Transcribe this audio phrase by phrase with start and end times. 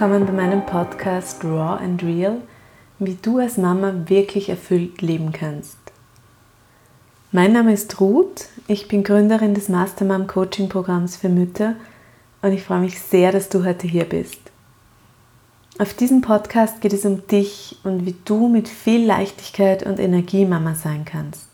[0.00, 2.40] willkommen bei meinem Podcast Raw and Real,
[3.00, 5.76] wie du als Mama wirklich erfüllt leben kannst.
[7.32, 11.74] Mein Name ist Ruth, ich bin Gründerin des Mastermom Coaching Programms für Mütter
[12.42, 14.38] und ich freue mich sehr, dass du heute hier bist.
[15.80, 20.44] Auf diesem Podcast geht es um dich und wie du mit viel Leichtigkeit und Energie
[20.44, 21.48] Mama sein kannst.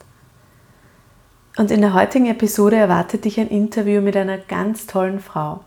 [1.57, 5.65] Und in der heutigen Episode erwartet dich ein Interview mit einer ganz tollen Frau.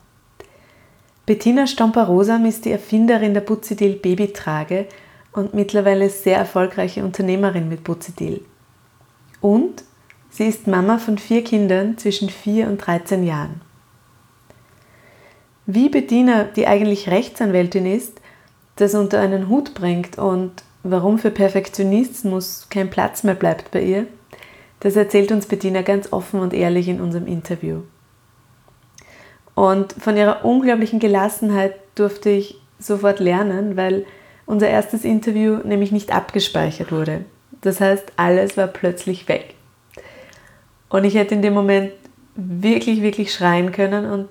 [1.28, 4.86] Bettina Stomper-Rosam ist die Erfinderin der Buzidil Babytrage
[5.34, 8.46] und mittlerweile sehr erfolgreiche Unternehmerin mit Buzidil.
[9.42, 9.84] Und
[10.30, 13.60] sie ist Mama von vier Kindern zwischen 4 und 13 Jahren.
[15.66, 18.22] Wie Bettina, die eigentlich Rechtsanwältin ist,
[18.78, 24.08] das unter einen Hut bringt und warum für Perfektionismus kein Platz mehr bleibt bei ihr,
[24.80, 27.82] das erzählt uns Bettina ganz offen und ehrlich in unserem Interview.
[29.58, 34.06] Und von ihrer unglaublichen Gelassenheit durfte ich sofort lernen, weil
[34.46, 37.26] unser erstes Interview nämlich nicht abgespeichert wurde.
[37.62, 39.56] Das heißt, alles war plötzlich weg.
[40.90, 41.92] Und ich hätte in dem Moment
[42.36, 44.28] wirklich, wirklich schreien können und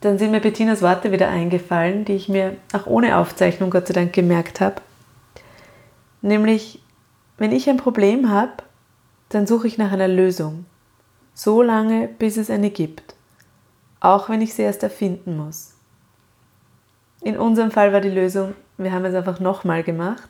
[0.00, 3.94] dann sind mir Bettinas Worte wieder eingefallen, die ich mir auch ohne Aufzeichnung Gott sei
[3.94, 4.82] Dank gemerkt habe.
[6.20, 6.80] Nämlich,
[7.38, 8.54] wenn ich ein Problem habe,
[9.28, 10.64] dann suche ich nach einer Lösung.
[11.32, 13.11] So lange, bis es eine gibt.
[14.02, 15.74] Auch wenn ich sie erst erfinden muss.
[17.22, 20.28] In unserem Fall war die Lösung, wir haben es einfach nochmal gemacht.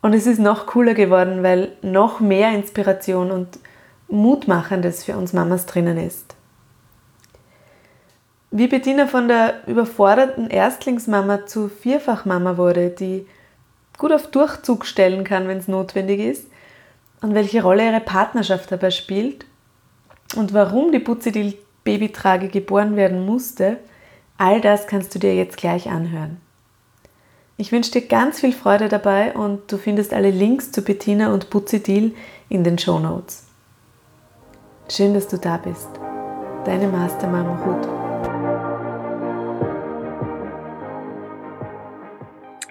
[0.00, 3.58] Und es ist noch cooler geworden, weil noch mehr Inspiration und
[4.06, 6.36] Mutmachendes für uns Mamas drinnen ist.
[8.52, 13.26] Wie Bettina von der überforderten Erstlingsmama zu Vierfachmama wurde, die
[13.98, 16.46] gut auf Durchzug stellen kann, wenn es notwendig ist,
[17.22, 19.46] und welche Rolle ihre Partnerschaft dabei spielt
[20.36, 23.78] und warum die Buzidil Babytrage geboren werden musste,
[24.38, 26.38] all das kannst du dir jetzt gleich anhören.
[27.56, 31.50] Ich wünsche dir ganz viel Freude dabei und du findest alle Links zu Bettina und
[31.50, 32.14] Buzidil
[32.48, 33.46] in den Show Notes.
[34.88, 35.88] Schön, dass du da bist.
[36.64, 37.86] Deine Mastermama Ruth.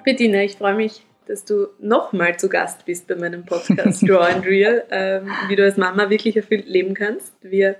[0.03, 4.45] Bettina, ich freue mich, dass du nochmal zu Gast bist bei meinem Podcast Draw and
[4.45, 7.31] Real, ähm, wie du als Mama wirklich erfüllt leben kannst.
[7.41, 7.75] Wir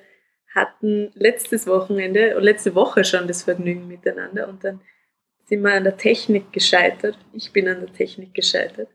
[0.53, 4.81] hatten letztes Wochenende und letzte Woche schon das Vergnügen miteinander und dann
[5.45, 7.17] sind wir an der Technik gescheitert.
[7.33, 8.89] Ich bin an der Technik gescheitert.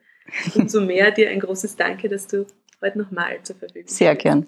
[0.55, 2.47] Umso mehr dir ein großes Danke, dass du
[2.81, 3.97] heute nochmal zur Verfügung bist.
[3.97, 4.47] Sehr gern.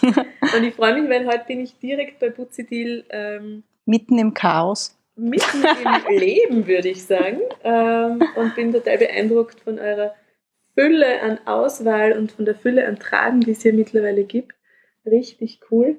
[0.02, 3.04] und ich freue mich, weil heute bin ich direkt bei Buzidil.
[3.10, 5.64] Ähm, Mitten im Chaos mitten
[6.08, 7.40] im Leben, würde ich sagen.
[7.64, 10.14] Ähm, und bin total beeindruckt von eurer
[10.74, 14.54] Fülle an Auswahl und von der Fülle an Tragen, die es hier mittlerweile gibt.
[15.04, 15.98] Richtig cool.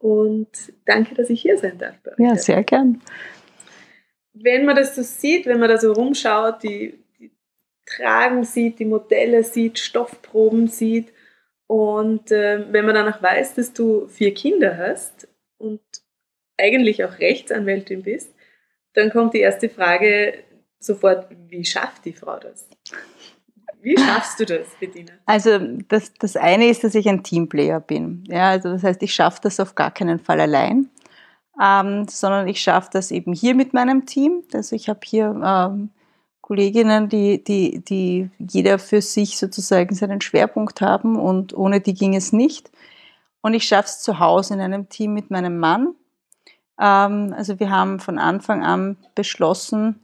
[0.00, 0.48] Und
[0.86, 1.94] danke, dass ich hier sein darf.
[2.18, 3.00] ja, sehr gern.
[4.32, 7.30] Wenn man das so sieht, wenn man da so rumschaut, die, die
[7.84, 11.12] Tragen sieht, die Modelle sieht, Stoffproben sieht
[11.66, 15.28] und äh, wenn man danach weiß, dass du vier Kinder hast
[15.58, 15.80] und
[16.56, 18.34] eigentlich auch Rechtsanwältin bist,
[18.94, 20.42] dann kommt die erste Frage
[20.78, 22.68] sofort, wie schafft die Frau das?
[23.82, 25.12] Wie schaffst du das, Bettina?
[25.26, 25.58] Also
[25.88, 28.24] das, das eine ist, dass ich ein Teamplayer bin.
[28.28, 30.90] Ja, also das heißt, ich schaffe das auf gar keinen Fall allein,
[31.60, 34.42] ähm, sondern ich schaffe das eben hier mit meinem Team.
[34.52, 35.90] Also ich habe hier ähm,
[36.40, 42.16] Kolleginnen, die, die, die jeder für sich sozusagen seinen Schwerpunkt haben und ohne die ging
[42.16, 42.70] es nicht.
[43.40, 45.94] Und ich schaffe es zu Hause in einem Team mit meinem Mann.
[46.80, 50.00] Ähm, also wir haben von Anfang an beschlossen,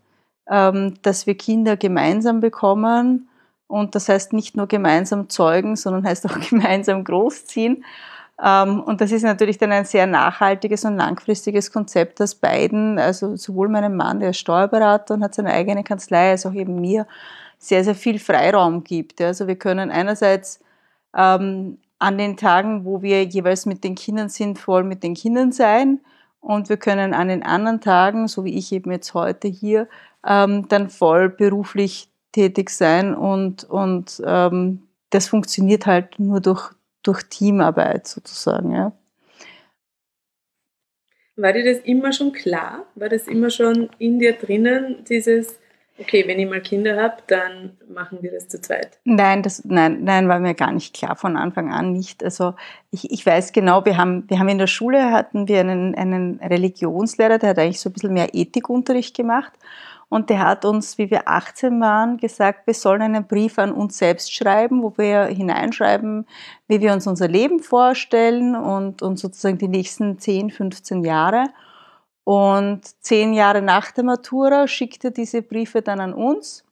[0.49, 3.29] ähm, dass wir Kinder gemeinsam bekommen.
[3.69, 7.84] Und das heißt nicht nur gemeinsam zeugen, sondern heißt auch gemeinsam großziehen.
[8.43, 13.37] Ähm, und das ist natürlich dann ein sehr nachhaltiges und langfristiges Konzept, das beiden, also
[13.37, 17.06] sowohl meinem Mann, der ist Steuerberater und hat seine eigene Kanzlei, als auch eben mir,
[17.59, 19.21] sehr, sehr viel Freiraum gibt.
[19.22, 20.60] Also wir können einerseits
[21.19, 21.78] an
[22.19, 26.01] den Tagen, wo wir jeweils mit den Kindern sind, voll mit den Kindern sein
[26.41, 29.89] und wir können an den anderen Tagen, so wie ich eben jetzt heute hier,
[30.27, 36.71] ähm, dann voll beruflich tätig sein und, und ähm, das funktioniert halt nur durch,
[37.03, 38.72] durch Teamarbeit sozusagen.
[38.72, 38.92] Ja.
[41.36, 42.84] War dir das immer schon klar?
[42.94, 45.59] War das immer schon in dir drinnen, dieses
[45.98, 48.98] okay, wenn ich mal Kinder habe, dann machen wir das zu zweit.
[49.04, 52.22] Nein, das, nein, nein, war mir gar nicht klar von Anfang an nicht.
[52.22, 52.54] Also
[52.91, 56.38] ich, ich weiß genau, wir haben, wir haben in der Schule hatten wir einen, einen
[56.41, 59.53] Religionslehrer, der hat eigentlich so ein bisschen mehr Ethikunterricht gemacht.
[60.09, 63.99] Und der hat uns, wie wir 18 waren, gesagt, wir sollen einen Brief an uns
[63.99, 66.27] selbst schreiben, wo wir hineinschreiben,
[66.69, 71.47] wie wir uns unser Leben vorstellen und, und sozusagen die nächsten 10, 15 Jahre.
[72.23, 76.65] Und zehn Jahre nach der Matura schickt er diese Briefe dann an uns.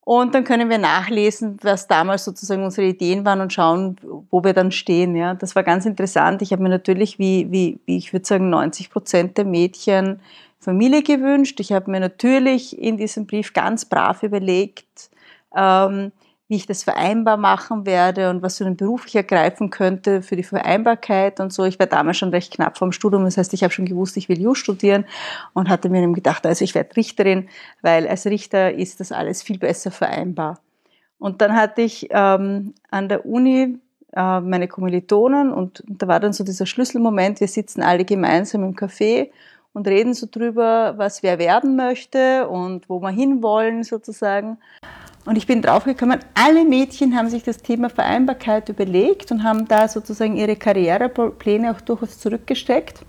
[0.00, 3.96] Und dann können wir nachlesen, was damals sozusagen unsere Ideen waren und schauen,
[4.30, 5.16] wo wir dann stehen.
[5.16, 6.42] Ja, das war ganz interessant.
[6.42, 10.20] Ich habe mir natürlich, wie, wie, wie ich würde sagen, 90 Prozent der Mädchen
[10.58, 11.60] Familie gewünscht.
[11.60, 15.10] Ich habe mir natürlich in diesem Brief ganz brav überlegt,
[15.54, 16.12] ähm,
[16.48, 20.36] wie ich das vereinbar machen werde und was für einen Beruf ich ergreifen könnte für
[20.36, 21.64] die Vereinbarkeit und so.
[21.64, 24.28] Ich war damals schon recht knapp vom Studium, das heißt, ich habe schon gewusst, ich
[24.28, 25.06] will Jus studieren
[25.54, 27.48] und hatte mir eben gedacht, also ich werde Richterin,
[27.82, 30.60] weil als Richter ist das alles viel besser vereinbar.
[31.18, 33.78] Und dann hatte ich ähm, an der Uni
[34.12, 38.74] äh, meine Kommilitonen und da war dann so dieser Schlüsselmoment, wir sitzen alle gemeinsam im
[38.74, 39.30] Café
[39.76, 44.56] und reden so drüber, was wer werden möchte und wo wir hinwollen sozusagen.
[45.26, 49.86] Und ich bin draufgekommen, alle Mädchen haben sich das Thema Vereinbarkeit überlegt und haben da
[49.86, 53.00] sozusagen ihre Karrierepläne auch durchaus zurückgesteckt.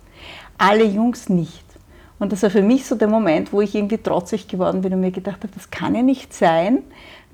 [0.57, 1.63] Alle Jungs nicht.
[2.19, 4.99] Und das war für mich so der Moment, wo ich irgendwie trotzig geworden bin und
[4.99, 6.83] mir gedacht habe, das kann ja nicht sein,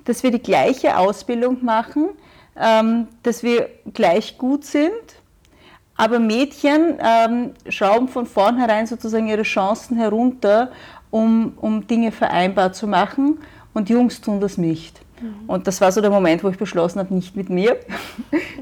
[0.05, 2.09] dass wir die gleiche Ausbildung machen,
[2.55, 4.91] ähm, dass wir gleich gut sind,
[5.95, 10.71] aber Mädchen ähm, schrauben von vornherein sozusagen ihre Chancen herunter,
[11.11, 13.37] um, um Dinge vereinbar zu machen
[13.73, 14.99] und Jungs tun das nicht.
[15.21, 15.47] Mhm.
[15.47, 17.77] Und das war so der Moment, wo ich beschlossen habe, nicht mit mir.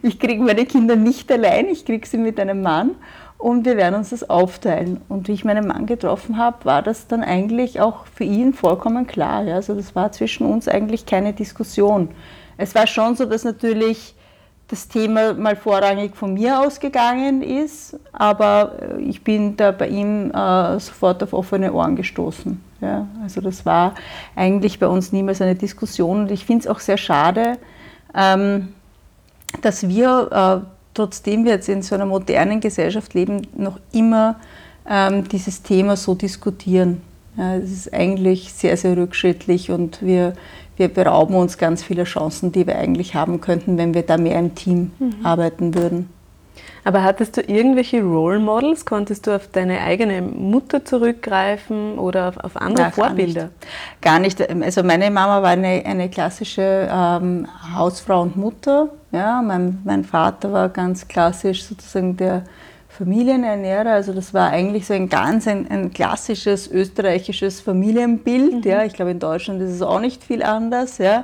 [0.04, 2.96] Ich kriege meine Kinder nicht allein, ich kriege sie mit einem Mann
[3.38, 5.02] und wir werden uns das aufteilen.
[5.10, 9.06] Und wie ich meinen Mann getroffen habe, war das dann eigentlich auch für ihn vollkommen
[9.06, 9.44] klar.
[9.44, 9.56] Ja?
[9.56, 12.10] Also das war zwischen uns eigentlich keine Diskussion.
[12.58, 14.16] Es war schon so, dass natürlich
[14.72, 20.32] das Thema mal vorrangig von mir ausgegangen ist, aber äh, ich bin da bei ihm
[20.32, 22.60] äh, sofort auf offene Ohren gestoßen.
[22.80, 23.94] Ja, also das war
[24.36, 27.58] eigentlich bei uns niemals eine Diskussion und ich finde es auch sehr schade,
[28.16, 28.70] ähm,
[29.62, 34.40] dass wir, äh, trotzdem wir jetzt in so einer modernen Gesellschaft leben, noch immer
[34.90, 37.02] ähm, dieses Thema so diskutieren.
[37.38, 40.34] Ja, es ist eigentlich sehr, sehr rückschrittlich und wir
[40.82, 44.40] wir berauben uns ganz vieler Chancen, die wir eigentlich haben könnten, wenn wir da mehr
[44.40, 45.24] im Team mhm.
[45.24, 46.10] arbeiten würden.
[46.84, 48.84] Aber hattest du irgendwelche Role Models?
[48.84, 53.50] Konntest du auf deine eigene Mutter zurückgreifen oder auf, auf andere ja, Vorbilder?
[54.02, 54.40] Gar nicht.
[54.40, 54.66] gar nicht.
[54.66, 58.90] Also meine Mama war eine, eine klassische ähm, Hausfrau und Mutter.
[59.12, 62.44] Ja, mein, mein Vater war ganz klassisch sozusagen der
[63.02, 63.94] Familienernährer.
[63.94, 68.64] Also das war eigentlich so ein ganz ein, ein klassisches österreichisches Familienbild.
[68.64, 68.70] Mhm.
[68.72, 68.84] Ja.
[68.84, 71.00] Ich glaube, in Deutschland ist es auch nicht viel anders.
[71.00, 71.24] Ja.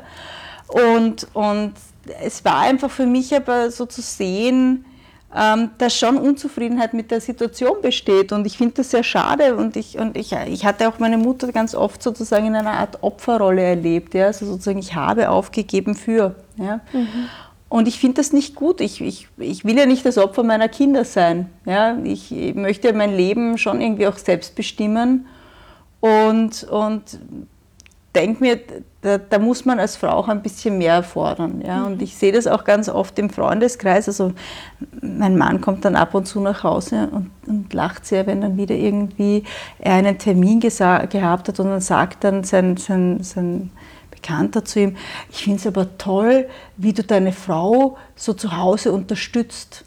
[0.67, 1.73] Und, und
[2.23, 4.85] es war einfach für mich aber so zu sehen,
[5.35, 8.31] ähm, dass schon Unzufriedenheit mit der Situation besteht.
[8.31, 9.55] Und ich finde das sehr schade.
[9.55, 13.03] Und, ich, und ich, ich hatte auch meine Mutter ganz oft sozusagen in einer Art
[13.03, 14.15] Opferrolle erlebt.
[14.15, 14.27] Ja?
[14.27, 16.35] Also sozusagen, ich habe aufgegeben für.
[16.55, 16.79] Ja?
[16.91, 17.29] Mhm.
[17.69, 18.79] Und ich finde das nicht gut.
[18.79, 21.49] Ich, ich, ich will ja nicht das Opfer meiner Kinder sein.
[21.65, 21.97] Ja?
[22.03, 25.27] Ich, möchte mein Leben schon irgendwie auch selbst bestimmen.
[25.99, 27.19] Und, und
[28.15, 28.59] denke mir,
[29.01, 31.61] da, da, muss man als Frau auch ein bisschen mehr fordern.
[31.65, 31.83] Ja?
[31.83, 34.07] Und ich sehe das auch ganz oft im Freundeskreis.
[34.07, 34.31] Also
[35.01, 38.55] mein Mann kommt dann ab und zu nach Hause und, und lacht sehr, wenn dann
[38.55, 39.43] wieder irgendwie
[39.79, 43.71] er einen Termin gehabt hat und dann sagt dann sein, sein, sein
[44.21, 44.97] Bekannter zu ihm,
[45.31, 49.83] ich finde es aber toll, wie du deine Frau so zu Hause unterstützt.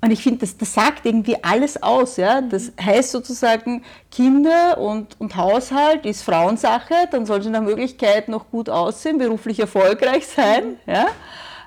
[0.00, 2.18] Und ich finde, das, das sagt irgendwie alles aus.
[2.18, 2.40] Ja?
[2.40, 3.82] Das heißt sozusagen,
[4.12, 9.58] Kinder und, und Haushalt ist Frauensache, dann soll sie nach Möglichkeit noch gut aussehen, beruflich
[9.58, 10.76] erfolgreich sein.
[10.86, 11.06] Ja?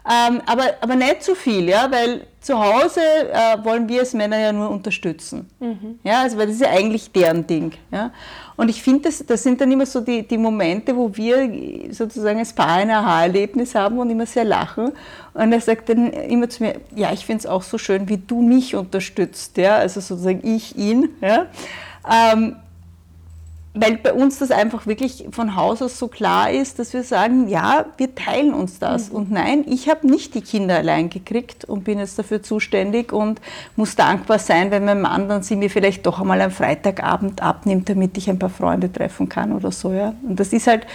[0.09, 1.91] Ähm, aber, aber nicht zu viel, ja?
[1.91, 5.49] weil zu Hause äh, wollen wir als Männer ja nur unterstützen.
[5.59, 5.99] Mhm.
[6.03, 6.21] Ja?
[6.21, 7.73] Also, weil das ist ja eigentlich deren Ding.
[7.91, 8.11] Ja?
[8.61, 11.51] Und ich finde, das, das sind dann immer so die, die Momente, wo wir
[11.91, 14.91] sozusagen als Paar ein Aha-Erlebnis haben und immer sehr lachen.
[15.33, 18.19] Und er sagt dann immer zu mir, ja, ich finde es auch so schön, wie
[18.19, 21.09] du mich unterstützt, ja, also sozusagen ich ihn.
[21.21, 21.47] Ja.
[22.07, 22.55] Ähm,
[23.73, 27.47] weil bei uns das einfach wirklich von Haus aus so klar ist, dass wir sagen,
[27.47, 29.09] ja, wir teilen uns das.
[29.09, 29.15] Mhm.
[29.15, 33.39] Und nein, ich habe nicht die Kinder allein gekriegt und bin jetzt dafür zuständig und
[33.77, 37.87] muss dankbar sein, wenn mein Mann dann sie mir vielleicht doch einmal am Freitagabend abnimmt,
[37.87, 39.93] damit ich ein paar Freunde treffen kann oder so.
[39.93, 40.15] Ja.
[40.27, 40.85] Und das ist halt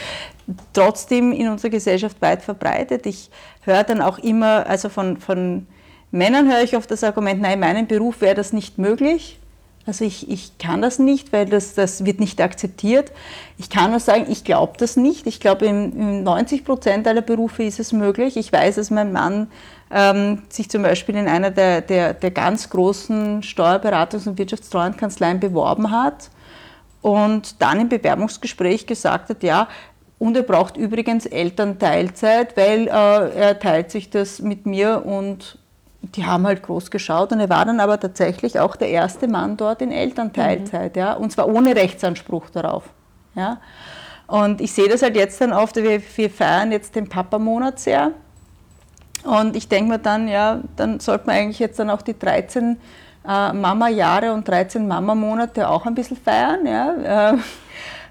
[0.75, 3.06] trotzdem in unserer Gesellschaft weit verbreitet.
[3.06, 3.30] Ich
[3.62, 5.66] höre dann auch immer, also von, von
[6.11, 9.38] Männern höre ich oft das Argument, nein, in meinem Beruf wäre das nicht möglich.
[9.87, 13.12] Also ich, ich kann das nicht, weil das, das wird nicht akzeptiert.
[13.57, 15.28] Ich kann nur sagen, ich glaube das nicht.
[15.28, 18.37] Ich glaube, in, in 90 Prozent aller Berufe ist es möglich.
[18.37, 19.47] Ich weiß, dass mein Mann
[19.93, 25.93] ähm, sich zum Beispiel in einer der, der, der ganz großen Steuerberatungs- und Wirtschaftstreuhandkanzleien beworben
[25.93, 26.31] hat
[27.00, 29.69] und dann im Bewerbungsgespräch gesagt hat, ja,
[30.19, 35.59] und er braucht übrigens Elternteilzeit, weil äh, er teilt sich das mit mir und
[36.02, 39.56] die haben halt groß geschaut und er war dann aber tatsächlich auch der erste Mann
[39.56, 41.00] dort in Elternteilzeit, mhm.
[41.00, 42.84] ja, und zwar ohne Rechtsanspruch darauf,
[43.34, 43.58] ja.
[44.26, 48.10] Und ich sehe das halt jetzt dann oft, wir, wir feiern jetzt den Papa-Monat sehr
[49.24, 52.76] und ich denke mir dann, ja, dann sollte man eigentlich jetzt dann auch die 13
[53.26, 57.32] äh, Mama-Jahre und 13 Mama-Monate auch ein bisschen feiern, ja.
[57.32, 57.38] Äh,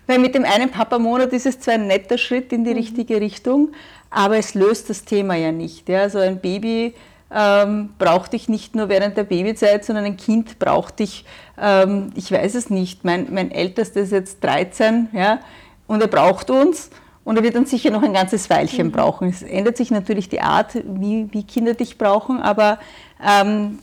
[0.08, 2.78] weil mit dem einen Papa-Monat ist es zwar ein netter Schritt in die mhm.
[2.78, 3.70] richtige Richtung,
[4.10, 5.90] aber es löst das Thema ja nicht.
[5.90, 6.10] Ja.
[6.10, 6.94] So ein Baby
[7.36, 11.26] ähm, braucht dich nicht nur während der Babyzeit, sondern ein Kind braucht dich,
[11.62, 15.40] ähm, ich weiß es nicht, mein, mein Ältester ist jetzt 13 ja,
[15.86, 16.90] und er braucht uns
[17.26, 18.92] und er wird dann sicher noch ein ganzes Weilchen mhm.
[18.92, 19.28] brauchen.
[19.28, 22.80] Es ändert sich natürlich die Art, wie, wie Kinder dich brauchen, aber
[23.22, 23.80] ähm,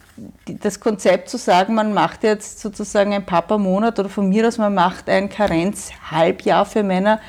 [0.47, 4.73] das Konzept zu sagen, man macht jetzt sozusagen ein Papa-Monat oder von mir aus, man
[4.75, 7.21] macht ein Karenz-Halbjahr für Männer,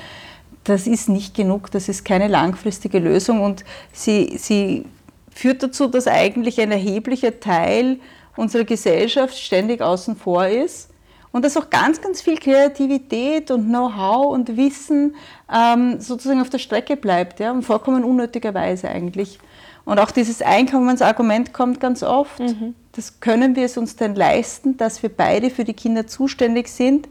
[0.62, 4.86] das ist nicht genug, das ist keine langfristige Lösung und sie, sie
[5.34, 7.98] führt dazu, dass eigentlich ein erheblicher Teil
[8.36, 10.90] unserer Gesellschaft ständig außen vor ist
[11.32, 15.16] und dass auch ganz, ganz viel Kreativität und Know-how und Wissen
[15.52, 19.38] ähm, sozusagen auf der Strecke bleibt, ja, und vollkommen unnötigerweise eigentlich.
[19.84, 22.38] Und auch dieses Einkommensargument kommt ganz oft.
[22.38, 22.74] Mhm.
[22.92, 27.08] Das können wir es uns denn leisten, dass wir beide für die Kinder zuständig sind?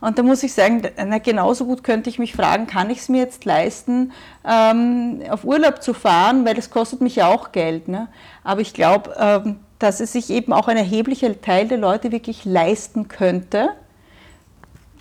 [0.00, 3.08] Und da muss ich sagen, na, genauso gut könnte ich mich fragen, kann ich es
[3.08, 4.12] mir jetzt leisten,
[4.48, 7.88] ähm, auf Urlaub zu fahren, weil das kostet mich ja auch Geld.
[7.88, 8.08] Ne?
[8.42, 12.44] Aber ich glaube, ähm, dass es sich eben auch ein erheblicher Teil der Leute wirklich
[12.44, 13.70] leisten könnte.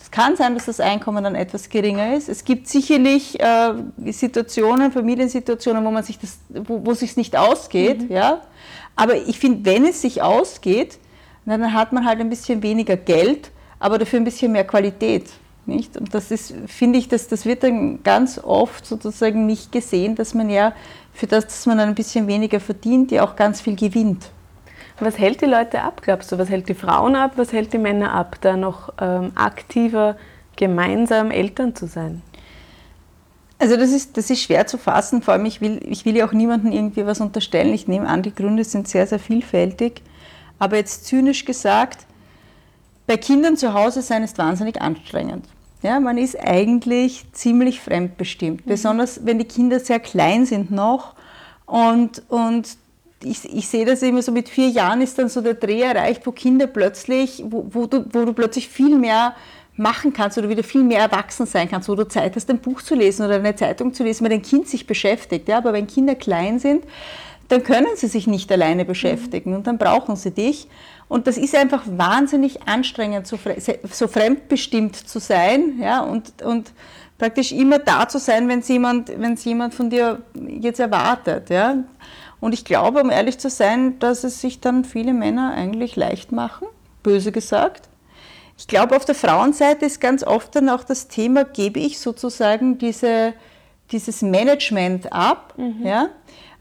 [0.01, 2.29] Es kann sein, dass das Einkommen dann etwas geringer ist.
[2.29, 3.74] Es gibt sicherlich äh,
[4.08, 8.15] Situationen, Familiensituationen, wo man sich das, wo, wo sich nicht ausgeht, mhm.
[8.15, 8.41] ja.
[8.96, 10.98] Aber ich finde, wenn es sich ausgeht,
[11.46, 15.29] dann hat man halt ein bisschen weniger Geld aber dafür ein bisschen mehr Qualität.
[15.65, 15.98] Nicht?
[15.98, 20.33] Und das ist, finde ich, dass, das wird dann ganz oft sozusagen nicht gesehen, dass
[20.33, 20.74] man ja
[21.13, 24.31] für das, dass man ein bisschen weniger verdient, ja auch ganz viel gewinnt.
[25.00, 26.38] Was hält die Leute ab, glaubst du?
[26.38, 27.33] Was hält die Frauen ab?
[27.38, 30.17] Was hält die Männer ab, da noch ähm, aktiver
[30.57, 32.21] gemeinsam Eltern zu sein?
[33.59, 36.25] Also das ist, das ist schwer zu fassen, vor allem ich will, ich will ja
[36.25, 37.74] auch niemandem irgendwie was unterstellen.
[37.74, 40.01] Ich nehme an, die Gründe sind sehr, sehr vielfältig.
[40.59, 42.05] Aber jetzt zynisch gesagt,
[43.09, 45.43] bei Kindern zu Hause sein ist wahnsinnig anstrengend.
[45.81, 48.69] Ja, man ist eigentlich ziemlich fremdbestimmt, mhm.
[48.69, 51.15] besonders wenn die Kinder sehr klein sind noch.
[51.65, 52.77] Und, und
[53.23, 56.27] ich, ich sehe das immer so, mit vier Jahren ist dann so der Dreh erreicht,
[56.27, 59.33] wo Kinder plötzlich, wo, wo, du, wo du plötzlich viel mehr
[59.75, 62.83] machen kannst oder wieder viel mehr erwachsen sein kannst, wo du Zeit hast, ein Buch
[62.83, 65.47] zu lesen oder eine Zeitung zu lesen, weil dein Kind sich beschäftigt.
[65.47, 65.57] Ja?
[65.57, 66.83] Aber wenn Kinder klein sind,
[67.47, 70.67] dann können sie sich nicht alleine beschäftigen und dann brauchen sie dich.
[71.09, 73.37] Und das ist einfach wahnsinnig anstrengend, so,
[73.91, 76.71] so fremdbestimmt zu sein ja, und, und
[77.17, 79.09] praktisch immer da zu sein, wenn es jemand,
[79.43, 81.49] jemand von dir jetzt erwartet.
[81.49, 81.77] Ja.
[82.39, 86.31] Und ich glaube, um ehrlich zu sein, dass es sich dann viele Männer eigentlich leicht
[86.31, 86.67] machen,
[87.01, 87.89] böse gesagt.
[88.55, 92.77] Ich glaube, auf der Frauenseite ist ganz oft dann auch das Thema, gebe ich sozusagen
[92.77, 93.33] diese,
[93.91, 95.55] dieses Management ab.
[95.57, 95.85] Mhm.
[95.85, 96.09] Ja?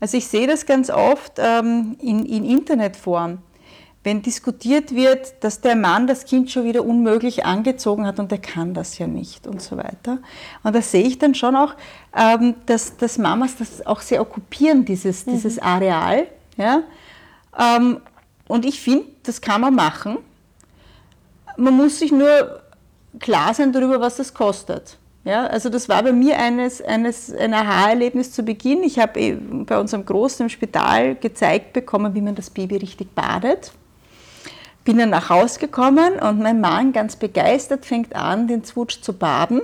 [0.00, 3.42] Also ich sehe das ganz oft ähm, in, in Internetform
[4.08, 8.38] wenn diskutiert wird, dass der Mann das Kind schon wieder unmöglich angezogen hat und er
[8.38, 10.16] kann das ja nicht und so weiter.
[10.62, 11.74] Und da sehe ich dann schon auch,
[12.16, 15.32] ähm, dass, dass Mamas das auch sehr okkupieren, dieses, mhm.
[15.32, 16.26] dieses Areal.
[16.56, 16.84] Ja?
[17.58, 18.00] Ähm,
[18.46, 20.16] und ich finde, das kann man machen.
[21.58, 22.62] Man muss sich nur
[23.20, 24.96] klar sein darüber, was das kostet.
[25.24, 28.82] Ja, also das war bei mir eines, eines, ein Aha-Erlebnis zu Beginn.
[28.84, 33.72] Ich habe bei unserem Großen im Spital gezeigt bekommen, wie man das Baby richtig badet
[34.88, 39.12] bin dann nach Hause gekommen und mein Mann ganz begeistert fängt an, den Zwutsch zu
[39.12, 39.60] baden.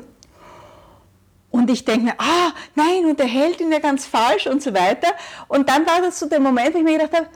[1.50, 4.74] Und ich denke mir, ah, nein, und er hält ihn ja ganz falsch und so
[4.74, 5.08] weiter.
[5.48, 7.28] Und dann war das so der Moment, wo ich mir gedacht habe,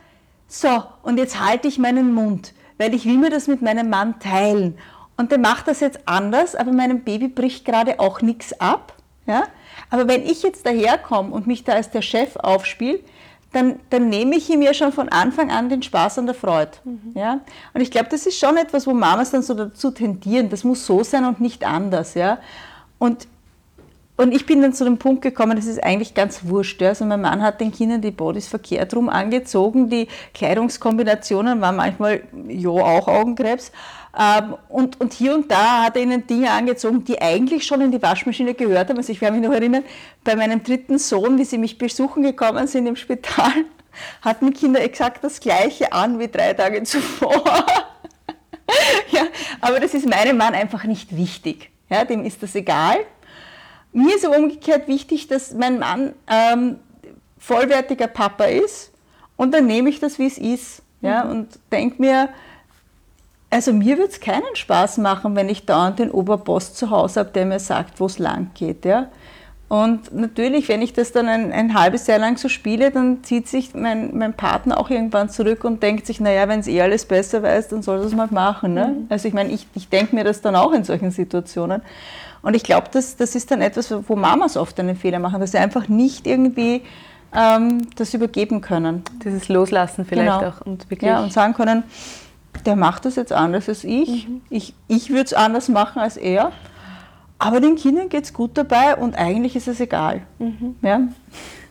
[0.46, 4.20] so, und jetzt halte ich meinen Mund, weil ich will mir das mit meinem Mann
[4.20, 4.76] teilen.
[5.16, 8.92] Und der macht das jetzt anders, aber meinem Baby bricht gerade auch nichts ab.
[9.24, 9.44] Ja?
[9.88, 13.00] Aber wenn ich jetzt daherkomme und mich da als der Chef aufspiele,
[13.52, 16.72] dann, dann nehme ich ihm ja schon von Anfang an den Spaß an der Freude.
[16.84, 17.12] Mhm.
[17.14, 17.40] Ja?
[17.72, 20.84] Und ich glaube, das ist schon etwas, wo Mamas dann so dazu tendieren, das muss
[20.84, 22.14] so sein und nicht anders.
[22.14, 22.38] Ja?
[22.98, 23.26] Und,
[24.18, 26.80] und ich bin dann zu dem Punkt gekommen, das ist eigentlich ganz wurscht.
[26.82, 26.90] Ja?
[26.90, 32.22] Also mein Mann hat den Kindern die Bodys verkehrt rum angezogen, die Kleidungskombinationen waren manchmal,
[32.48, 33.72] ja, auch Augenkrebs.
[34.16, 37.90] Ähm, und, und hier und da hat er ihnen Dinge angezogen, die eigentlich schon in
[37.90, 38.98] die Waschmaschine gehört haben.
[38.98, 39.84] Also ich werde mich noch erinnern,
[40.24, 43.52] bei meinem dritten Sohn, wie sie mich besuchen gekommen sind im Spital,
[44.22, 47.44] hatten Kinder exakt das gleiche an wie drei Tage zuvor.
[49.10, 49.22] ja,
[49.60, 51.70] aber das ist meinem Mann einfach nicht wichtig.
[51.90, 52.98] Ja, dem ist das egal.
[53.92, 56.78] Mir ist aber umgekehrt wichtig, dass mein Mann ähm,
[57.38, 58.92] vollwertiger Papa ist
[59.36, 60.82] Und dann nehme ich das, wie es ist.
[61.00, 61.30] Ja, mhm.
[61.30, 62.28] Und denke mir,
[63.50, 67.30] also mir würde es keinen Spaß machen, wenn ich dauernd den Oberboss zu Hause habe,
[67.30, 68.84] der mir sagt, wo es lang geht.
[68.84, 69.08] Ja?
[69.68, 73.48] Und natürlich, wenn ich das dann ein, ein, halbes Jahr lang so spiele, dann zieht
[73.48, 77.04] sich mein, mein Partner auch irgendwann zurück und denkt sich, naja, wenn es eh alles
[77.04, 78.74] besser weiß, dann soll das mal machen.
[78.74, 78.96] Ne?
[78.96, 79.06] Mhm.
[79.10, 81.82] Also ich meine, ich, ich denke mir das dann auch in solchen Situationen.
[82.40, 85.52] Und ich glaube, das, das ist dann etwas, wo Mamas oft einen Fehler machen, dass
[85.52, 86.82] sie einfach nicht irgendwie
[87.34, 89.02] ähm, das übergeben können.
[89.22, 90.48] Dieses Loslassen vielleicht genau.
[90.48, 90.66] auch.
[90.66, 91.82] Und, wirklich ja, und sagen können,
[92.66, 94.28] der macht das jetzt anders als ich.
[94.28, 94.40] Mhm.
[94.50, 96.52] Ich, ich würde es anders machen als er.
[97.38, 100.22] Aber den Kindern geht es gut dabei und eigentlich ist es egal.
[100.38, 100.76] Mhm.
[100.82, 101.00] Ja?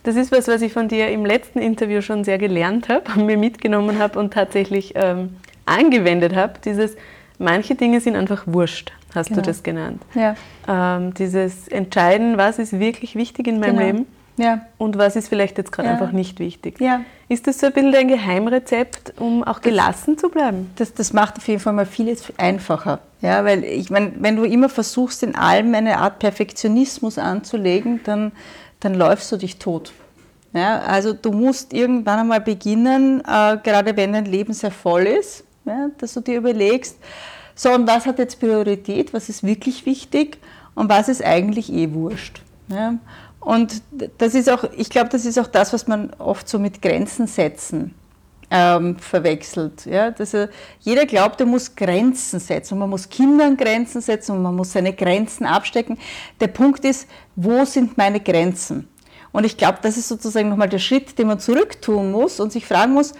[0.02, 3.26] Das ist was, was ich von dir im letzten Interview schon sehr gelernt habe und
[3.26, 6.54] mir mitgenommen habe und tatsächlich ähm, angewendet habe.
[6.64, 6.96] Dieses,
[7.38, 9.42] manche Dinge sind einfach wurscht, hast genau.
[9.42, 10.02] du das genannt.
[10.14, 10.36] Ja.
[10.66, 13.86] Ähm, dieses Entscheiden, was ist wirklich wichtig in meinem genau.
[13.86, 14.06] Leben
[14.38, 14.62] ja.
[14.78, 15.94] Und was ist vielleicht jetzt gerade ja.
[15.94, 16.80] einfach nicht wichtig?
[16.80, 17.00] Ja.
[17.28, 20.70] Ist das so ein bisschen dein Geheimrezept, um auch gelassen das, zu bleiben?
[20.76, 23.00] Das, das macht auf jeden Fall mal vieles einfacher.
[23.20, 28.32] Ja, weil ich meine, wenn du immer versuchst, in allem eine Art Perfektionismus anzulegen, dann,
[28.80, 29.92] dann läufst du dich tot.
[30.54, 35.44] Ja, also du musst irgendwann einmal beginnen, äh, gerade wenn dein Leben sehr voll ist,
[35.66, 36.96] ja, dass du dir überlegst,
[37.54, 40.38] so und was hat jetzt Priorität, was ist wirklich wichtig
[40.74, 42.40] und was ist eigentlich eh wurscht.
[42.68, 42.94] Ja?
[43.48, 43.80] Und
[44.18, 47.26] das ist auch, ich glaube, das ist auch das, was man oft so mit Grenzen
[47.26, 47.94] setzen
[48.50, 49.86] ähm, verwechselt.
[49.86, 50.10] Ja?
[50.10, 50.50] Dass er,
[50.80, 54.72] jeder glaubt, er muss Grenzen setzen und man muss Kindern Grenzen setzen und man muss
[54.72, 55.96] seine Grenzen abstecken.
[56.40, 58.86] Der Punkt ist, wo sind meine Grenzen?
[59.32, 62.66] Und ich glaube, das ist sozusagen nochmal der Schritt, den man zurücktun muss und sich
[62.66, 63.14] fragen muss,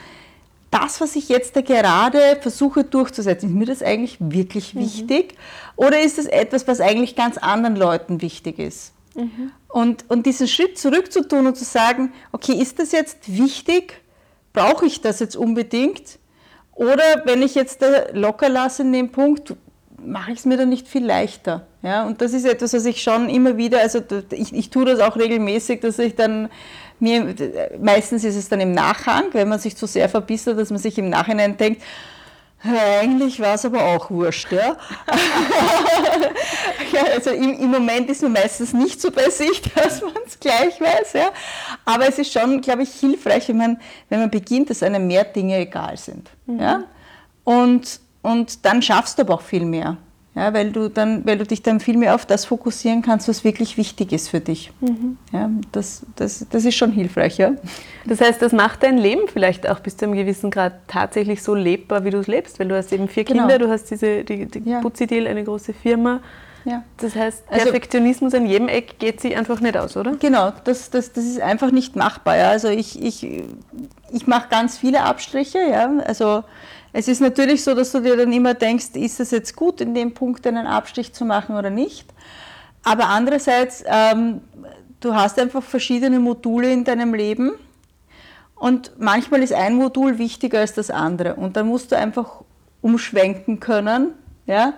[0.71, 4.81] das, was ich jetzt da gerade versuche durchzusetzen, ist mir das eigentlich wirklich mhm.
[4.81, 5.37] wichtig?
[5.77, 8.93] Oder ist es etwas, was eigentlich ganz anderen Leuten wichtig ist?
[9.19, 9.53] Mhm.
[9.69, 14.01] Und, und diesen Schritt zurückzutun und zu sagen, okay, ist das jetzt wichtig?
[14.53, 16.19] Brauche ich das jetzt unbedingt?
[16.73, 19.55] Oder wenn ich jetzt locker lasse in dem Punkt,
[20.05, 21.67] mache ich es mir dann nicht viel leichter.
[21.83, 25.01] Ja, und das ist etwas, was ich schon immer wieder, also ich, ich tue das
[25.01, 26.49] auch regelmäßig, dass ich dann
[27.01, 27.35] mir,
[27.81, 30.99] meistens ist es dann im Nachhang, wenn man sich zu sehr verbissert, dass man sich
[30.99, 31.83] im Nachhinein denkt,
[32.65, 34.77] eigentlich war es aber auch wurscht, ja.
[36.93, 40.41] ja also im, im, Moment ist man meistens nicht so bei sich, dass man es
[40.41, 41.31] gleich weiß, ja.
[41.85, 45.25] Aber es ist schon, glaube ich, hilfreich, wenn man, wenn man beginnt, dass einem mehr
[45.25, 46.31] Dinge egal sind.
[46.47, 46.61] Mhm.
[46.61, 46.85] Ja?
[47.45, 49.97] Und, und dann schaffst du aber auch viel mehr.
[50.39, 53.43] Ja, weil, du dann, weil du dich dann viel mehr auf das fokussieren kannst, was
[53.43, 54.71] wirklich wichtig ist für dich.
[54.81, 55.19] Mhm.
[55.33, 57.39] Ja, das, das, das ist schon hilfreich.
[57.39, 57.53] Ja.
[58.07, 61.57] Das heißt, das macht dein Leben vielleicht auch bis zu einem gewissen Grad tatsächlich so
[61.57, 63.49] lebbar, wie du es lebst, weil du hast eben vier genau.
[63.49, 64.81] Kinder, du hast diese, die, die ja.
[64.81, 66.21] Putzi-Deal, eine große Firma.
[66.65, 66.85] Ja.
[66.99, 70.13] Das heißt, also Perfektionismus also, an jedem Eck geht sie einfach nicht aus, oder?
[70.21, 72.37] Genau, das, das, das ist einfach nicht machbar.
[72.37, 72.51] Ja.
[72.51, 73.27] Also ich, ich,
[74.13, 75.59] ich mache ganz viele Abstriche.
[75.59, 75.91] Ja.
[76.05, 76.45] Also
[76.99, 79.95] es ist natürlich so, dass du dir dann immer denkst, ist es jetzt gut, in
[79.95, 82.13] dem Punkt einen Abstich zu machen oder nicht.
[82.83, 84.41] Aber andererseits, ähm,
[84.99, 87.53] du hast einfach verschiedene Module in deinem Leben
[88.57, 92.43] und manchmal ist ein Modul wichtiger als das andere und dann musst du einfach
[92.81, 94.15] umschwenken können,
[94.47, 94.73] ja,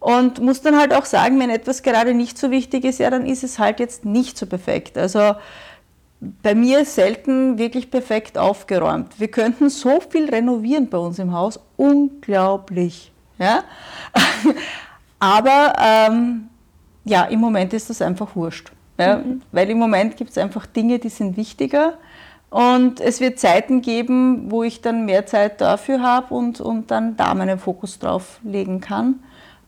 [0.00, 3.26] und musst dann halt auch sagen, wenn etwas gerade nicht so wichtig ist, ja, dann
[3.26, 4.98] ist es halt jetzt nicht so perfekt.
[4.98, 5.36] Also
[6.20, 9.18] bei mir selten wirklich perfekt aufgeräumt.
[9.18, 13.10] Wir könnten so viel renovieren bei uns im Haus, unglaublich.
[13.38, 13.64] Ja?
[15.18, 16.48] Aber ähm,
[17.04, 18.70] ja, im Moment ist das einfach wurscht.
[18.98, 19.18] Ja?
[19.18, 19.42] Mhm.
[19.50, 21.94] Weil im Moment gibt es einfach Dinge, die sind wichtiger.
[22.50, 27.16] Und es wird Zeiten geben, wo ich dann mehr Zeit dafür habe und, und dann
[27.16, 29.22] da meinen Fokus drauf legen kann.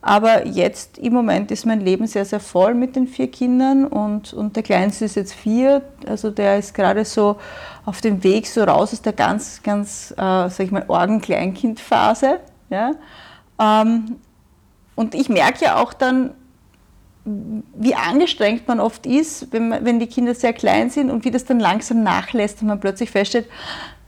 [0.05, 4.33] Aber jetzt im Moment ist mein Leben sehr, sehr voll mit den vier Kindern und,
[4.33, 5.81] und der Kleinste ist jetzt vier.
[6.05, 7.37] Also der ist gerade so
[7.85, 12.41] auf dem Weg so raus aus der ganz, ganz, äh, sag ich mal, Orgen-Kleinkindphase.
[12.69, 12.91] Ja?
[13.57, 14.17] Ähm,
[14.95, 16.31] und ich merke ja auch dann,
[17.23, 21.31] wie angestrengt man oft ist, wenn, man, wenn die Kinder sehr klein sind und wie
[21.31, 23.47] das dann langsam nachlässt und man plötzlich feststellt,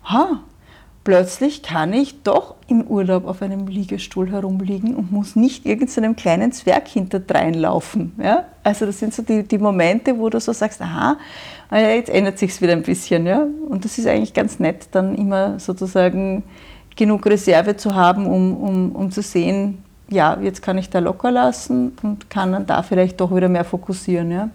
[0.04, 0.42] ha,
[1.06, 6.52] plötzlich kann ich doch im Urlaub auf einem Liegestuhl herumliegen und muss nicht irgendeinem kleinen
[6.52, 8.14] Zwerg hinterdrein laufen.
[8.22, 8.46] Ja?
[8.64, 11.18] Also das sind so die, die Momente, wo du so sagst, aha,
[11.70, 13.26] ah jetzt ändert sich wieder ein bisschen.
[13.28, 13.46] Ja?
[13.70, 16.44] Und das ist eigentlich ganz nett, dann immer sozusagen
[16.96, 21.32] genug Reserve zu haben, um, um, um zu sehen, ja, jetzt kann ich da locker
[21.32, 24.32] lassen und kann dann da vielleicht doch wieder mehr fokussieren.
[24.32, 24.50] Ja?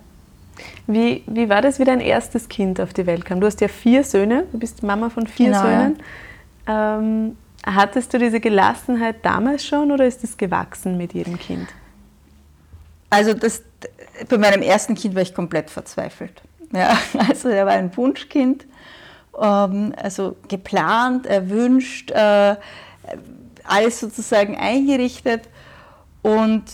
[0.89, 3.41] Wie, wie war das, wie dein erstes Kind auf die Welt kam?
[3.41, 5.97] Du hast ja vier Söhne, du bist Mama von vier genau, Söhnen.
[5.97, 6.05] Ja.
[6.71, 11.69] Ähm, hattest du diese Gelassenheit damals schon oder ist es gewachsen mit jedem Kind?
[13.11, 13.63] Also das,
[14.29, 16.43] bei meinem ersten Kind war ich komplett verzweifelt.
[16.73, 16.97] Ja,
[17.29, 18.67] also er war ein Wunschkind
[19.39, 22.57] ähm, also geplant, erwünscht, äh,
[23.65, 25.49] alles sozusagen eingerichtet
[26.23, 26.65] und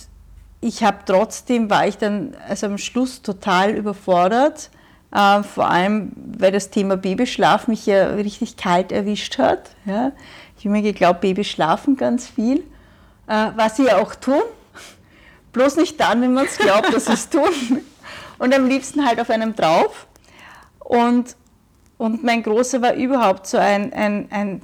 [0.60, 4.70] ich habe trotzdem, war ich dann also am Schluss total überfordert,
[5.12, 9.70] äh, vor allem weil das Thema Babyschlaf mich ja richtig kalt erwischt hat.
[9.84, 10.12] Ja.
[10.58, 12.58] Ich habe mir geglaubt, Babys schlafen ganz viel,
[13.26, 14.42] äh, was sie ja auch tun,
[15.52, 17.50] bloß nicht dann, wenn man es glaubt, dass sie es tun.
[18.38, 20.06] Und am liebsten halt auf einem drauf.
[20.78, 21.36] Und,
[21.96, 24.62] und mein Großer war überhaupt so ein, ein, ein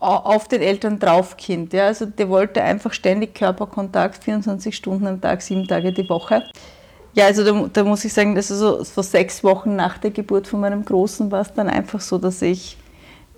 [0.00, 1.72] auf den Eltern drauf Kind.
[1.72, 1.86] Ja?
[1.86, 6.44] Also der wollte einfach ständig Körperkontakt, 24 Stunden am Tag, sieben Tage die Woche.
[7.14, 10.60] Ja, also da, da muss ich sagen, also so sechs Wochen nach der Geburt von
[10.60, 12.76] meinem Großen war es dann einfach so, dass ich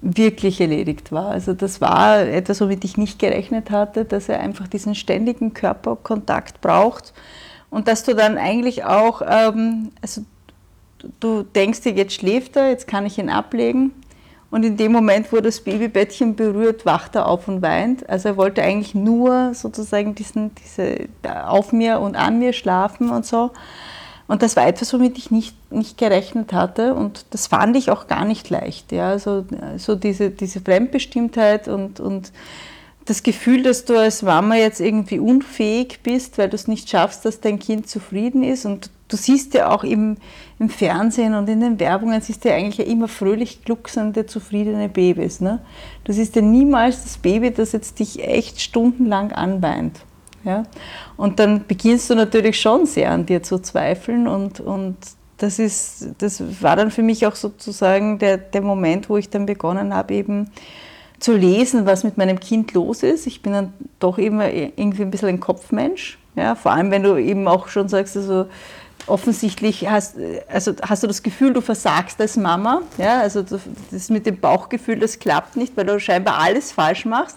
[0.00, 1.28] wirklich erledigt war.
[1.28, 6.60] Also das war etwas, womit ich nicht gerechnet hatte, dass er einfach diesen ständigen Körperkontakt
[6.60, 7.12] braucht
[7.70, 10.22] und dass du dann eigentlich auch, ähm, also
[11.20, 13.92] du denkst dir, jetzt schläft er, jetzt kann ich ihn ablegen
[14.50, 18.08] und in dem Moment, wo das Babybettchen berührt, wacht er auf und weint.
[18.08, 21.08] Also er wollte eigentlich nur sozusagen diesen, diese,
[21.44, 23.50] auf mir und an mir schlafen und so.
[24.28, 26.94] Und das war etwas, womit ich nicht, nicht gerechnet hatte.
[26.94, 28.92] Und das fand ich auch gar nicht leicht.
[28.92, 29.10] Ja?
[29.10, 29.44] Also,
[29.76, 32.32] so diese, diese Fremdbestimmtheit und, und
[33.04, 37.24] das Gefühl, dass du als Mama jetzt irgendwie unfähig bist, weil du es nicht schaffst,
[37.24, 38.66] dass dein Kind zufrieden ist.
[38.66, 40.16] Und du siehst ja auch im,
[40.58, 45.40] im Fernsehen und in den Werbungen, siehst du ja eigentlich immer fröhlich glucksende, zufriedene Babys.
[45.40, 45.60] Ne?
[46.04, 50.00] Du siehst ja niemals das Baby, das jetzt dich echt stundenlang anweint.
[50.44, 50.62] Ja?
[51.16, 54.96] Und dann beginnst du natürlich schon sehr an dir zu zweifeln und, und
[55.36, 59.44] das, ist, das war dann für mich auch sozusagen der, der Moment, wo ich dann
[59.44, 60.50] begonnen habe, eben
[61.18, 63.26] zu lesen, was mit meinem Kind los ist.
[63.26, 66.18] Ich bin dann doch immer irgendwie ein bisschen ein Kopfmensch.
[66.34, 68.46] Ja, vor allem, wenn du eben auch schon sagst, also
[69.06, 70.16] offensichtlich hast,
[70.48, 72.82] also hast du das Gefühl, du versagst als Mama.
[72.98, 73.42] Ja, also
[73.90, 77.36] das mit dem Bauchgefühl, das klappt nicht, weil du scheinbar alles falsch machst.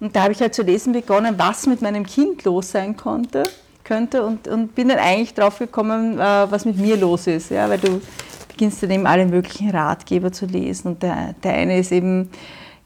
[0.00, 3.44] Und da habe ich halt zu lesen begonnen, was mit meinem Kind los sein konnte,
[3.84, 7.50] könnte und, und bin dann eigentlich drauf gekommen, äh, was mit mir los ist.
[7.50, 8.00] Ja, weil du
[8.48, 12.30] beginnst dann eben alle möglichen Ratgeber zu lesen und der, der eine ist eben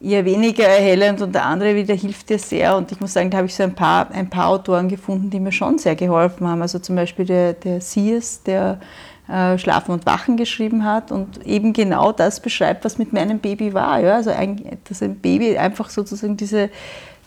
[0.03, 2.77] eher weniger erhellend und der andere wieder hilft dir sehr.
[2.77, 5.41] Und ich muss sagen, da habe ich so ein paar, ein paar Autoren gefunden, die
[5.41, 6.63] mir schon sehr geholfen haben.
[6.63, 8.81] Also zum Beispiel der, der Sears, der
[9.29, 13.73] äh, Schlafen und Wachen geschrieben hat und eben genau das beschreibt, was mit meinem Baby
[13.73, 14.01] war.
[14.01, 14.17] Ja?
[14.17, 16.71] Also ein, dass ein Baby einfach sozusagen diese,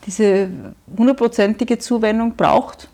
[0.06, 0.50] diese
[0.96, 2.88] hundertprozentige Zuwendung braucht.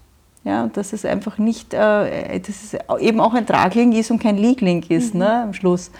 [0.44, 4.20] Ja, und dass es einfach nicht, äh, dass es eben auch ein Tragling ist und
[4.20, 5.20] kein Liegling ist mhm.
[5.20, 5.92] ne, am Schluss.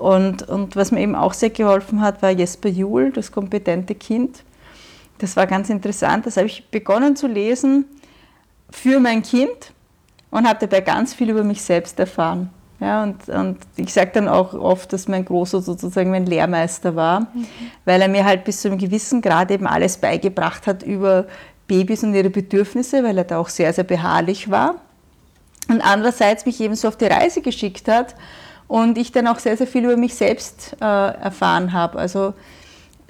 [0.00, 4.44] Und, und was mir eben auch sehr geholfen hat, war Jesper Juhl, das kompetente Kind.
[5.18, 6.24] Das war ganz interessant.
[6.24, 7.84] Das habe ich begonnen zu lesen
[8.70, 9.74] für mein Kind
[10.30, 12.48] und habe dabei ganz viel über mich selbst erfahren.
[12.80, 17.20] Ja, und, und ich sage dann auch oft, dass mein Großer sozusagen mein Lehrmeister war,
[17.20, 17.46] mhm.
[17.84, 21.26] weil er mir halt bis zu einem gewissen Grad eben alles beigebracht hat über
[21.66, 24.76] Babys und ihre Bedürfnisse, weil er da auch sehr, sehr beharrlich war.
[25.68, 28.14] Und andererseits mich eben so auf die Reise geschickt hat
[28.70, 31.98] und ich dann auch sehr, sehr viel über mich selbst äh, erfahren habe.
[31.98, 32.34] Also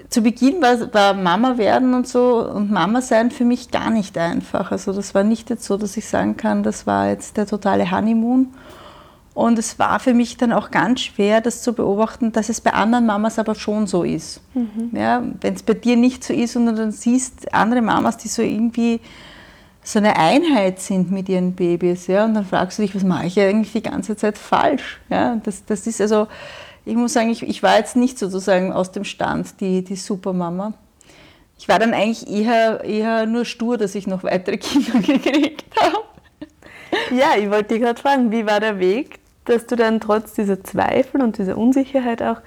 [0.09, 4.17] zu Beginn war, war, Mama werden und so und Mama sein für mich gar nicht
[4.17, 4.73] einfach.
[4.73, 7.91] Also das war nicht jetzt so, dass ich sagen kann, das war jetzt der totale
[7.91, 8.55] Honeymoon.
[9.35, 12.73] Und es war für mich dann auch ganz schwer, das zu beobachten, dass es bei
[12.73, 14.41] anderen Mamas aber schon so ist.
[14.55, 14.97] Mhm.
[14.97, 18.29] Ja, Wenn es bei dir nicht so ist und du dann siehst andere Mamas, die
[18.29, 18.99] so irgendwie
[19.93, 22.07] so eine Einheit sind mit ihren Babys.
[22.07, 22.25] Ja?
[22.25, 25.01] Und dann fragst du dich, was mache ich eigentlich die ganze Zeit falsch?
[25.09, 25.41] Ja?
[25.43, 26.29] Das, das ist also,
[26.85, 30.75] ich muss sagen, ich, ich war jetzt nicht sozusagen aus dem Stand die, die Supermama.
[31.59, 36.05] Ich war dann eigentlich eher, eher nur stur, dass ich noch weitere Kinder gekriegt habe.
[37.11, 40.63] Ja, ich wollte dich gerade fragen, wie war der Weg, dass du dann trotz dieser
[40.63, 42.39] Zweifel und dieser Unsicherheit auch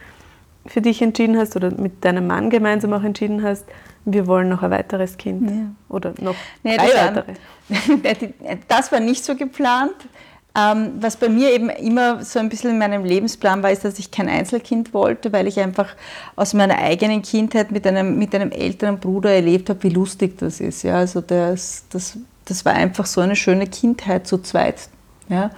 [0.66, 3.66] für dich entschieden hast oder mit deinem Mann gemeinsam auch entschieden hast,
[4.06, 5.66] wir wollen noch ein weiteres Kind ja.
[5.90, 8.34] oder noch nee, drei das weitere.
[8.68, 9.96] das war nicht so geplant.
[10.56, 13.98] Ähm, was bei mir eben immer so ein bisschen in meinem Lebensplan war, ist, dass
[13.98, 15.96] ich kein Einzelkind wollte, weil ich einfach
[16.36, 20.60] aus meiner eigenen Kindheit mit einem, mit einem älteren Bruder erlebt habe, wie lustig das
[20.60, 20.84] ist.
[20.84, 20.98] Ja?
[20.98, 24.90] Also das, das, das war einfach so eine schöne Kindheit zu zweit.
[25.28, 25.50] Ja?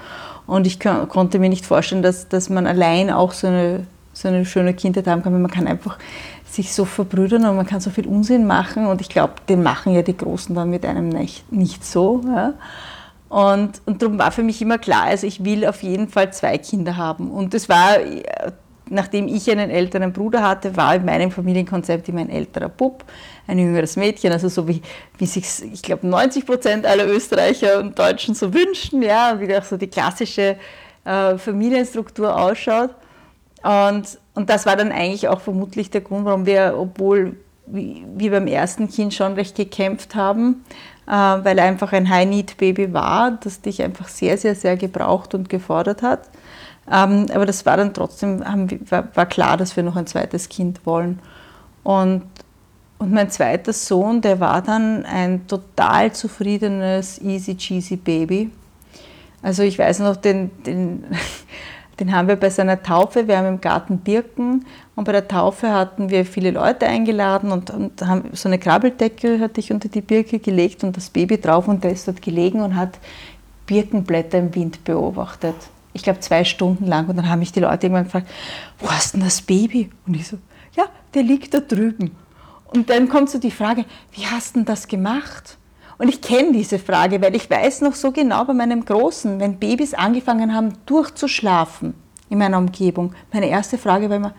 [0.48, 4.46] Und ich konnte mir nicht vorstellen, dass, dass man allein auch so eine, so eine
[4.46, 5.98] schöne Kindheit haben kann, weil man kann einfach
[6.46, 9.94] sich so verbrüdern und man kann so viel Unsinn machen und ich glaube, den machen
[9.94, 12.22] ja die Großen dann mit einem nicht, nicht so.
[12.26, 12.54] Ja.
[13.30, 16.58] Und, und darum war für mich immer klar, also ich will auf jeden Fall zwei
[16.58, 17.32] Kinder haben.
[17.32, 17.98] Und das war,
[18.90, 23.04] nachdem ich einen älteren Bruder hatte, war in meinem Familienkonzept immer ein älterer Bub,
[23.48, 24.82] ein jüngeres Mädchen, also so wie,
[25.18, 29.64] wie sich, ich glaube, 90 Prozent aller Österreicher und Deutschen so wünschen, ja, wie auch
[29.64, 30.58] so die klassische
[31.04, 32.92] äh, Familienstruktur ausschaut.
[33.64, 37.38] Und, und das war dann eigentlich auch vermutlich der Grund, warum wir, obwohl
[37.68, 40.64] wir beim ersten Kind schon recht gekämpft haben,
[41.08, 45.50] äh, weil er einfach ein High-Need-Baby war, das dich einfach sehr, sehr, sehr gebraucht und
[45.50, 46.30] gefordert hat.
[46.92, 51.20] Ähm, aber das war dann trotzdem, war klar, dass wir noch ein zweites Kind wollen.
[51.84, 52.24] Und,
[53.00, 58.52] und mein zweiter Sohn, der war dann ein total zufriedenes, easy cheesy Baby.
[59.42, 61.04] Also ich weiß noch, den, den,
[62.00, 65.72] den haben wir bei seiner Taufe, wir haben im Garten Birken und bei der Taufe
[65.72, 70.02] hatten wir viele Leute eingeladen und, und haben so eine Krabbeldecke hatte ich unter die
[70.02, 73.00] Birke gelegt und das Baby drauf und der ist dort gelegen und hat
[73.66, 75.56] Birkenblätter im Wind beobachtet.
[75.94, 78.28] Ich glaube zwei Stunden lang und dann haben mich die Leute irgendwann gefragt,
[78.80, 79.90] wo hast denn das Baby?
[80.06, 80.38] Und ich so,
[80.76, 82.12] ja, der liegt da drüben.
[82.66, 85.58] Und dann kommt so die Frage, wie hast denn das gemacht?
[85.98, 89.58] Und ich kenne diese Frage, weil ich weiß noch so genau bei meinem Großen, wenn
[89.58, 91.94] Babys angefangen haben durchzuschlafen
[92.30, 94.34] in meiner Umgebung, meine erste Frage war immer,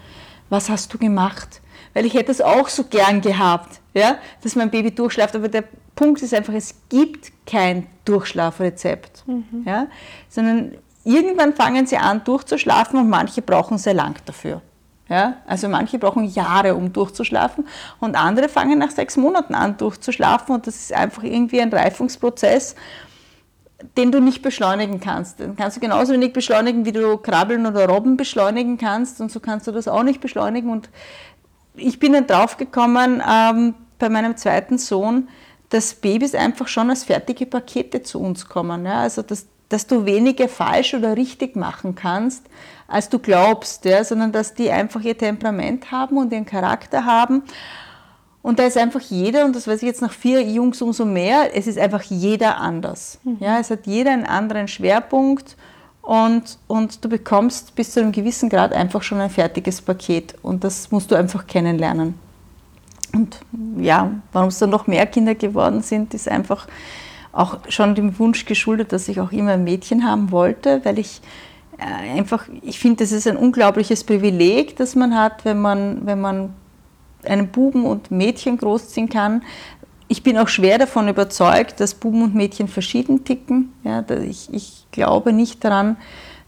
[0.48, 1.60] was hast du gemacht?
[1.94, 5.34] Weil ich hätte es auch so gern gehabt, ja, dass mein Baby durchschläft.
[5.34, 5.64] Aber der
[5.94, 9.64] Punkt ist einfach, es gibt kein Durchschlafrezept, mhm.
[9.64, 9.86] ja,
[10.28, 10.72] sondern
[11.04, 14.60] irgendwann fangen sie an durchzuschlafen und manche brauchen sehr lang dafür.
[15.08, 17.66] Ja, also manche brauchen Jahre, um durchzuschlafen
[18.00, 22.74] und andere fangen nach sechs Monaten an durchzuschlafen und das ist einfach irgendwie ein Reifungsprozess,
[23.96, 25.38] den du nicht beschleunigen kannst.
[25.38, 29.38] Den kannst du genauso wenig beschleunigen, wie du Krabbeln oder Robben beschleunigen kannst und so
[29.38, 30.70] kannst du das auch nicht beschleunigen.
[30.70, 30.90] Und
[31.76, 35.28] ich bin dann draufgekommen ähm, bei meinem zweiten Sohn,
[35.68, 38.84] dass Babys einfach schon als fertige Pakete zu uns kommen.
[38.86, 39.00] Ja?
[39.00, 42.46] Also dass, dass du weniger falsch oder richtig machen kannst,
[42.88, 47.42] als du glaubst, ja, sondern dass die einfach ihr Temperament haben und ihren Charakter haben.
[48.42, 51.57] Und da ist einfach jeder, und das weiß ich jetzt nach vier Jungs umso mehr,
[51.57, 53.18] es ist einfach jeder anders.
[53.25, 53.38] Mhm.
[53.40, 55.57] Ja, es hat jeder einen anderen Schwerpunkt
[56.01, 60.62] und, und du bekommst bis zu einem gewissen Grad einfach schon ein fertiges Paket und
[60.62, 62.14] das musst du einfach kennenlernen.
[63.12, 63.40] Und
[63.79, 66.68] ja, warum es dann noch mehr Kinder geworden sind, ist einfach
[67.33, 71.20] auch schon dem Wunsch geschuldet, dass ich auch immer ein Mädchen haben wollte, weil ich
[71.78, 76.54] einfach, ich finde, das ist ein unglaubliches Privileg, das man hat, wenn man, wenn man
[77.24, 79.42] einen Buben und Mädchen großziehen kann.
[80.08, 83.72] Ich bin auch schwer davon überzeugt, dass Buben und Mädchen verschieden ticken.
[83.82, 85.96] Ja, ich, ich glaube nicht daran,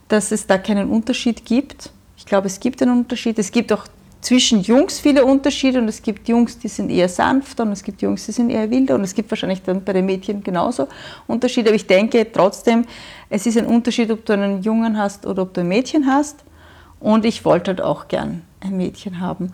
[0.06, 1.90] dass es da keinen Unterschied gibt.
[2.16, 3.38] Ich glaube, es gibt einen Unterschied.
[3.38, 3.86] Es gibt auch
[4.20, 8.02] zwischen Jungs viele Unterschiede und es gibt Jungs, die sind eher sanfter und es gibt
[8.02, 10.88] Jungs, die sind eher wilder und es gibt wahrscheinlich dann bei den Mädchen genauso
[11.26, 11.68] Unterschiede.
[11.68, 12.84] Aber ich denke trotzdem,
[13.30, 16.44] es ist ein Unterschied, ob du einen Jungen hast oder ob du ein Mädchen hast.
[17.00, 19.52] Und ich wollte halt auch gern ein Mädchen haben.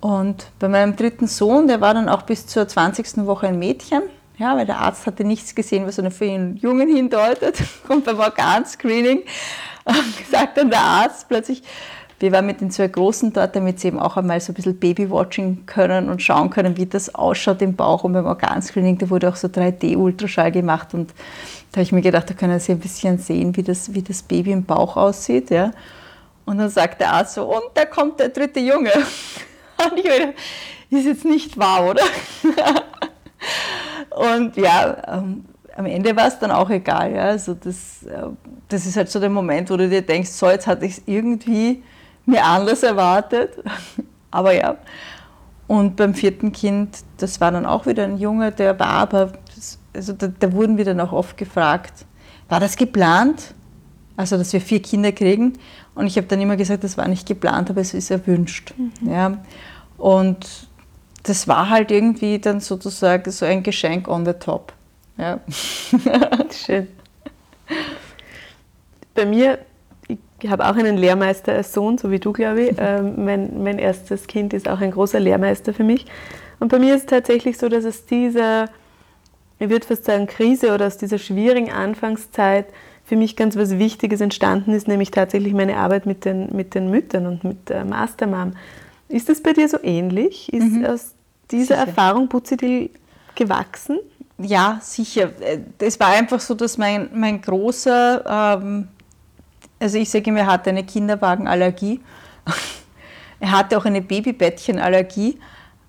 [0.00, 3.26] Und bei meinem dritten Sohn, der war dann auch bis zur 20.
[3.26, 4.02] Woche ein Mädchen,
[4.38, 7.56] ja, weil der Arzt hatte nichts gesehen, was für einen Jungen hindeutet.
[7.88, 9.22] Und beim Organscreening
[10.30, 11.62] sagt dann der Arzt plötzlich,
[12.20, 14.78] wir waren mit den zwei Großen dort, damit sie eben auch einmal so ein bisschen
[14.78, 18.04] Babywatching können und schauen können, wie das ausschaut im Bauch.
[18.04, 20.92] Und beim Organscreening, da wurde auch so 3D-Ultraschall gemacht.
[20.92, 21.14] Und
[21.72, 24.22] da habe ich mir gedacht, da können sie ein bisschen sehen, wie das, wie das
[24.22, 25.48] Baby im Bauch aussieht.
[25.50, 25.70] Ja.
[26.44, 28.92] Und dann sagt der Arzt so, und da kommt der dritte Junge.
[29.82, 30.34] Und ich meine,
[30.90, 32.02] ist jetzt nicht wahr, oder?
[34.10, 37.14] und ja, ähm, am Ende war es dann auch egal.
[37.14, 37.22] Ja.
[37.22, 38.26] Also das, äh,
[38.68, 41.02] das ist halt so der Moment, wo du dir denkst, so jetzt hatte ich es
[41.06, 41.82] irgendwie
[42.26, 43.62] mir anders erwartet.
[44.30, 44.76] aber ja.
[45.66, 49.32] Und beim vierten Kind, das war dann auch wieder ein Junge, der war aber,
[49.94, 52.06] also da, da wurden wir dann auch oft gefragt,
[52.48, 53.54] war das geplant?
[54.16, 55.54] Also, dass wir vier Kinder kriegen.
[55.94, 58.74] Und ich habe dann immer gesagt, das war nicht geplant, aber es ist erwünscht.
[58.76, 59.10] Mhm.
[59.10, 59.38] Ja.
[59.96, 60.68] Und
[61.22, 64.72] das war halt irgendwie dann sozusagen so ein Geschenk on the top.
[65.16, 65.40] Ja.
[66.50, 66.88] Schön.
[69.14, 69.58] Bei mir
[70.44, 72.70] ich habe auch einen Lehrmeister als Sohn, so wie du, glaube ich.
[72.80, 76.06] Ähm, mein, mein erstes Kind ist auch ein großer Lehrmeister für mich.
[76.60, 78.66] Und bei mir ist es tatsächlich so, dass es dieser,
[79.58, 82.66] ich würde fast sagen, Krise oder aus dieser schwierigen Anfangszeit
[83.04, 86.90] für mich ganz was Wichtiges entstanden ist, nämlich tatsächlich meine Arbeit mit den, mit den
[86.90, 88.52] Müttern und mit der Mastermom.
[89.08, 90.52] Ist das bei dir so ähnlich?
[90.52, 90.86] Ist mhm.
[90.86, 91.14] aus
[91.50, 91.88] dieser sicher.
[91.88, 92.90] Erfahrung Buzidil
[93.34, 93.98] gewachsen?
[94.38, 95.30] Ja, sicher.
[95.78, 98.88] Es war einfach so, dass mein, mein großer ähm,
[99.80, 102.00] also ich sage ihm, er hatte eine Kinderwagenallergie.
[103.40, 105.38] er hatte auch eine Babybettchenallergie.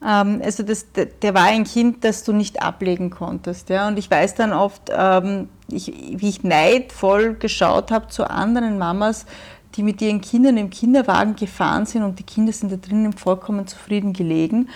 [0.04, 3.70] Ähm, also das, der war ein Kind, das du nicht ablegen konntest.
[3.70, 3.88] Ja?
[3.88, 9.26] Und ich weiß dann oft, ähm, ich, wie ich neidvoll geschaut habe zu anderen Mamas,
[9.76, 13.68] die mit ihren Kindern im Kinderwagen gefahren sind und die Kinder sind da drinnen vollkommen
[13.68, 14.70] zufrieden gelegen.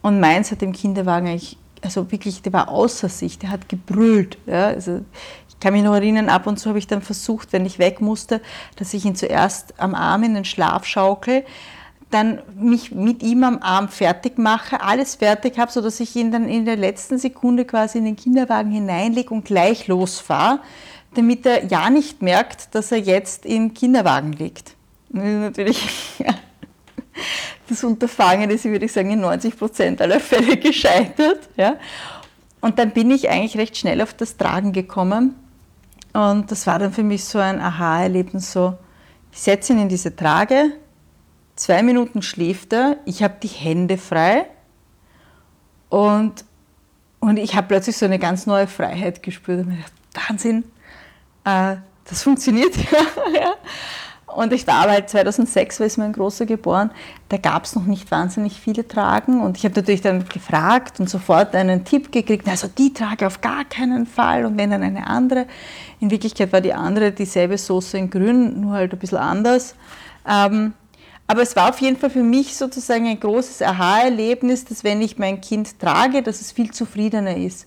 [0.00, 4.38] Und meins hat im Kinderwagen eigentlich also wirklich, der war außer sich, der hat gebrüllt.
[4.46, 5.02] Ja, also
[5.60, 8.40] kann mich noch erinnern, ab und zu habe ich dann versucht, wenn ich weg musste,
[8.76, 11.44] dass ich ihn zuerst am Arm in den Schlaf schaukel,
[12.10, 16.48] dann mich mit ihm am Arm fertig mache, alles fertig habe, sodass ich ihn dann
[16.48, 20.60] in der letzten Sekunde quasi in den Kinderwagen hineinlege und gleich losfahre,
[21.14, 24.74] damit er ja nicht merkt, dass er jetzt im Kinderwagen liegt.
[25.10, 25.82] Natürlich
[27.68, 31.48] das Unterfangen ist, würde ich sagen, in 90 Prozent aller Fälle gescheitert.
[31.56, 31.76] Ja.
[32.60, 35.34] Und dann bin ich eigentlich recht schnell auf das Tragen gekommen.
[36.12, 38.76] Und das war dann für mich so ein Aha-Erlebnis, so,
[39.32, 40.72] ich setze ihn in diese Trage,
[41.54, 44.46] zwei Minuten schläft er, ich habe die Hände frei
[45.88, 46.44] und,
[47.20, 49.60] und ich habe plötzlich so eine ganz neue Freiheit gespürt.
[49.60, 49.92] Und mir gedacht,
[50.28, 50.64] Wahnsinn,
[51.44, 52.74] äh, das funktioniert
[53.34, 53.54] ja.
[54.38, 56.92] Und ich war halt 2006, war ist mein Großer geboren,
[57.28, 59.40] da gab es noch nicht wahnsinnig viele Tragen.
[59.40, 63.40] Und ich habe natürlich dann gefragt und sofort einen Tipp gekriegt, also die Trage auf
[63.40, 65.46] gar keinen Fall und wenn dann eine andere.
[65.98, 69.74] In Wirklichkeit war die andere dieselbe Soße in grün, nur halt ein bisschen anders.
[70.24, 70.72] Ähm,
[71.26, 75.18] aber es war auf jeden Fall für mich sozusagen ein großes Aha-Erlebnis, dass wenn ich
[75.18, 77.66] mein Kind trage, dass es viel zufriedener ist.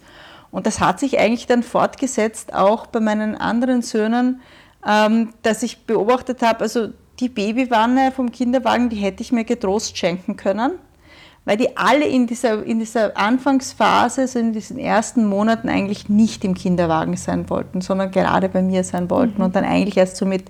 [0.52, 4.40] Und das hat sich eigentlich dann fortgesetzt, auch bei meinen anderen Söhnen,
[4.88, 6.90] ähm, dass ich beobachtet habe, also
[7.20, 10.74] die Babywanne vom Kinderwagen, die hätte ich mir getrost schenken können,
[11.46, 16.44] weil die alle in dieser, in dieser Anfangsphase, also in diesen ersten Monaten eigentlich nicht
[16.44, 19.46] im Kinderwagen sein wollten, sondern gerade bei mir sein wollten mhm.
[19.46, 20.46] und dann eigentlich erst so mit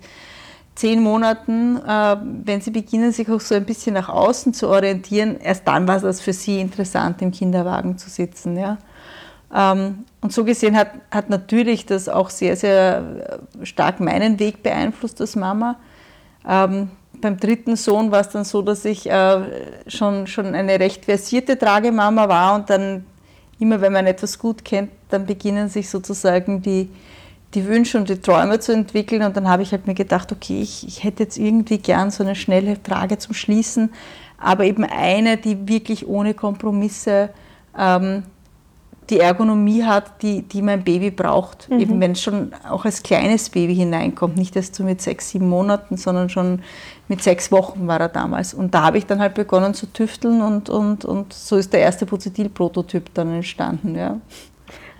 [0.75, 5.37] zehn Monaten, äh, wenn sie beginnen, sich auch so ein bisschen nach außen zu orientieren,
[5.39, 8.57] erst dann war es für sie interessant, im Kinderwagen zu sitzen.
[8.57, 8.77] Ja.
[9.53, 15.19] Ähm, und so gesehen hat, hat natürlich das auch sehr, sehr stark meinen Weg beeinflusst
[15.19, 15.77] als Mama.
[16.47, 19.41] Ähm, beim dritten Sohn war es dann so, dass ich äh,
[19.87, 23.05] schon, schon eine recht versierte Tragemama war und dann
[23.59, 26.89] immer, wenn man etwas gut kennt, dann beginnen sich sozusagen die,
[27.53, 30.61] die Wünsche und die Träume zu entwickeln und dann habe ich halt mir gedacht, okay,
[30.61, 33.91] ich, ich hätte jetzt irgendwie gern so eine schnelle Trage zum Schließen,
[34.37, 37.29] aber eben eine, die wirklich ohne Kompromisse
[37.77, 38.23] ähm,
[39.11, 41.69] die Ergonomie hat, die, die mein Baby braucht.
[41.69, 41.79] Mhm.
[41.79, 45.49] Eben wenn es schon auch als kleines Baby hineinkommt, nicht erst so mit sechs, sieben
[45.49, 46.61] Monaten, sondern schon
[47.07, 48.53] mit sechs Wochen war er damals.
[48.53, 51.81] Und da habe ich dann halt begonnen zu tüfteln und, und, und so ist der
[51.81, 53.95] erste Positil-Prototyp dann entstanden.
[53.95, 54.17] Ja.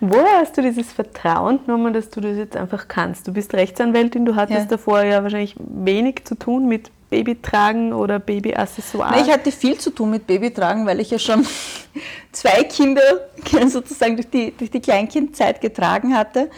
[0.00, 3.26] Woher hast du dieses Vertrauen genommen, dass du das jetzt einfach kannst?
[3.26, 4.66] Du bist Rechtsanwältin, du hattest ja.
[4.66, 9.20] davor ja wahrscheinlich wenig zu tun mit Babytragen oder Babyaccessoires?
[9.20, 11.46] Ich hatte viel zu tun mit Babytragen, weil ich ja schon
[12.32, 13.02] zwei Kinder
[13.68, 16.48] sozusagen durch die, durch die Kleinkindzeit getragen hatte.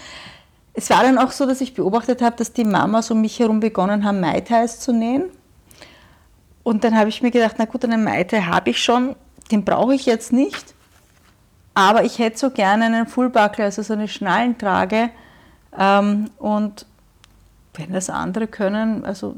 [0.72, 3.58] Es war dann auch so, dass ich beobachtet habe, dass die Mamas um mich herum
[3.58, 5.24] begonnen haben, Mai Tais zu nähen.
[6.62, 9.16] Und dann habe ich mir gedacht, na gut, einen Mai habe ich schon,
[9.50, 10.72] den brauche ich jetzt nicht.
[11.74, 15.10] Aber ich hätte so gerne einen Fullbuckle, also so eine Schnallentrage.
[15.76, 16.86] Ähm, und
[17.74, 19.34] wenn das andere können, also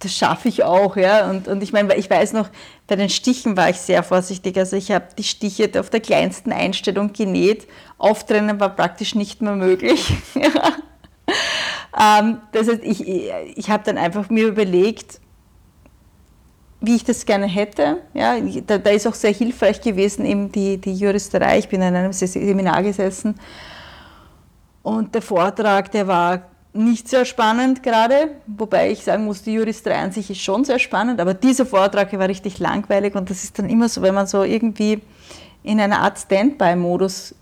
[0.00, 1.30] das schaffe ich auch, ja.
[1.30, 2.48] Und, und ich meine, ich weiß noch,
[2.86, 4.58] bei den Stichen war ich sehr vorsichtig.
[4.58, 7.68] Also ich habe die Stiche auf der kleinsten Einstellung genäht.
[7.98, 10.12] Auftrennen war praktisch nicht mehr möglich.
[10.34, 10.42] ähm,
[12.52, 15.20] das heißt, ich, ich habe dann einfach mir überlegt,
[16.80, 17.98] wie ich das gerne hätte.
[18.14, 18.36] Ja,
[18.66, 21.58] da, da ist auch sehr hilfreich gewesen eben die, die Juristerei.
[21.58, 23.34] Ich bin in einem Seminar gesessen
[24.82, 29.96] und der Vortrag, der war nicht sehr spannend gerade, wobei ich sagen muss, die Juristerei
[29.96, 33.58] an sich ist schon sehr spannend, aber dieser Vortrag war richtig langweilig und das ist
[33.58, 35.00] dann immer so, wenn man so irgendwie
[35.62, 37.34] in einer Art Standby-Modus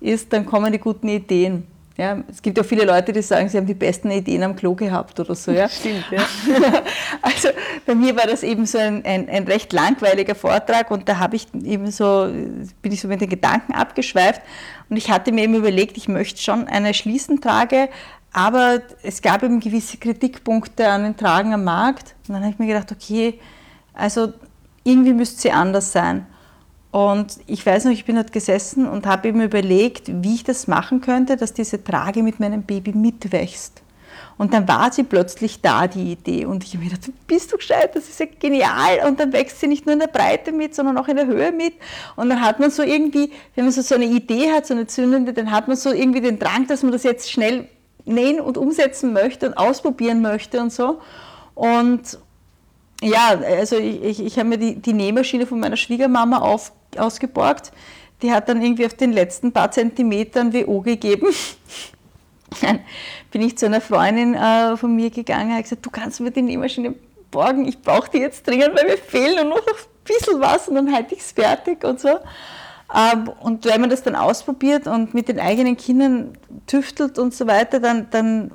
[0.00, 1.66] ist, dann kommen die guten Ideen.
[1.98, 4.74] Ja, es gibt ja viele Leute, die sagen, sie haben die besten Ideen am Klo
[4.74, 5.50] gehabt oder so.
[5.50, 5.66] Ja?
[5.70, 6.22] Stimmt, ja.
[7.22, 7.48] Also
[7.86, 11.36] bei mir war das eben so ein, ein, ein recht langweiliger Vortrag und da habe
[11.36, 12.28] ich eben so,
[12.82, 14.42] bin ich so mit den Gedanken abgeschweift
[14.90, 17.88] und ich hatte mir eben überlegt, ich möchte schon eine Schließentrage
[18.36, 22.14] aber es gab eben gewisse Kritikpunkte an den Tragen am Markt.
[22.28, 23.40] Und dann habe ich mir gedacht, okay,
[23.94, 24.34] also
[24.84, 26.26] irgendwie müsste sie anders sein.
[26.90, 30.66] Und ich weiß noch, ich bin dort gesessen und habe eben überlegt, wie ich das
[30.66, 33.80] machen könnte, dass diese Trage mit meinem Baby mitwächst.
[34.36, 36.44] Und dann war sie plötzlich da, die Idee.
[36.44, 39.08] Und ich habe mir gedacht, bist du gescheit, das ist ja genial.
[39.08, 41.52] Und dann wächst sie nicht nur in der Breite mit, sondern auch in der Höhe
[41.52, 41.72] mit.
[42.16, 44.86] Und dann hat man so irgendwie, wenn man so, so eine Idee hat, so eine
[44.86, 47.66] zündende, dann hat man so irgendwie den Drang, dass man das jetzt schnell
[48.06, 51.00] nähen und umsetzen möchte und ausprobieren möchte und so.
[51.54, 52.18] Und
[53.02, 57.72] ja, also ich, ich, ich habe mir die, die Nähmaschine von meiner Schwiegermama auf, ausgeborgt.
[58.22, 61.26] Die hat dann irgendwie auf den letzten paar Zentimetern WO gegeben.
[62.62, 62.80] Dann
[63.30, 66.30] bin ich zu einer Freundin äh, von mir gegangen und habe gesagt, du kannst mir
[66.30, 66.94] die Nähmaschine
[67.30, 70.76] borgen, ich brauche die jetzt dringend, weil mir fehlen nur noch ein bisschen was und
[70.76, 72.18] dann halte ich es fertig und so.
[72.94, 77.46] Ähm, und wenn man das dann ausprobiert und mit den eigenen Kindern tüftelt und so
[77.46, 78.52] weiter, dann, dann,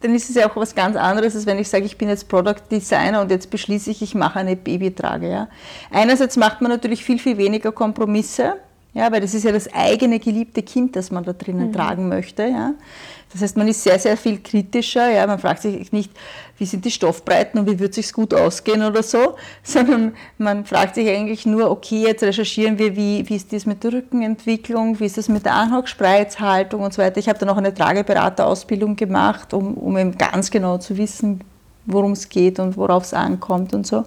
[0.00, 2.28] dann ist es ja auch was ganz anderes, als wenn ich sage, ich bin jetzt
[2.28, 5.28] Product Designer und jetzt beschließe ich, ich mache eine Babytrage.
[5.28, 5.48] Ja.
[5.90, 8.54] Einerseits macht man natürlich viel, viel weniger Kompromisse,
[8.94, 11.72] ja, weil das ist ja das eigene geliebte Kind, das man da drinnen mhm.
[11.72, 12.44] tragen möchte.
[12.44, 12.74] Ja.
[13.32, 15.10] Das heißt, man ist sehr, sehr viel kritischer.
[15.10, 15.26] Ja.
[15.26, 16.12] Man fragt sich nicht,
[16.58, 20.64] wie sind die Stoffbreiten und wie wird es sich gut ausgehen oder so, sondern man
[20.64, 25.00] fragt sich eigentlich nur, okay, jetzt recherchieren wir, wie, wie ist das mit der Rückenentwicklung,
[25.00, 27.18] wie ist das mit der Anhockspreizhaltung und so weiter.
[27.18, 31.42] Ich habe dann auch eine Trageberaterausbildung gemacht, um, um eben ganz genau zu wissen,
[31.86, 34.04] worum es geht und worauf es ankommt und so.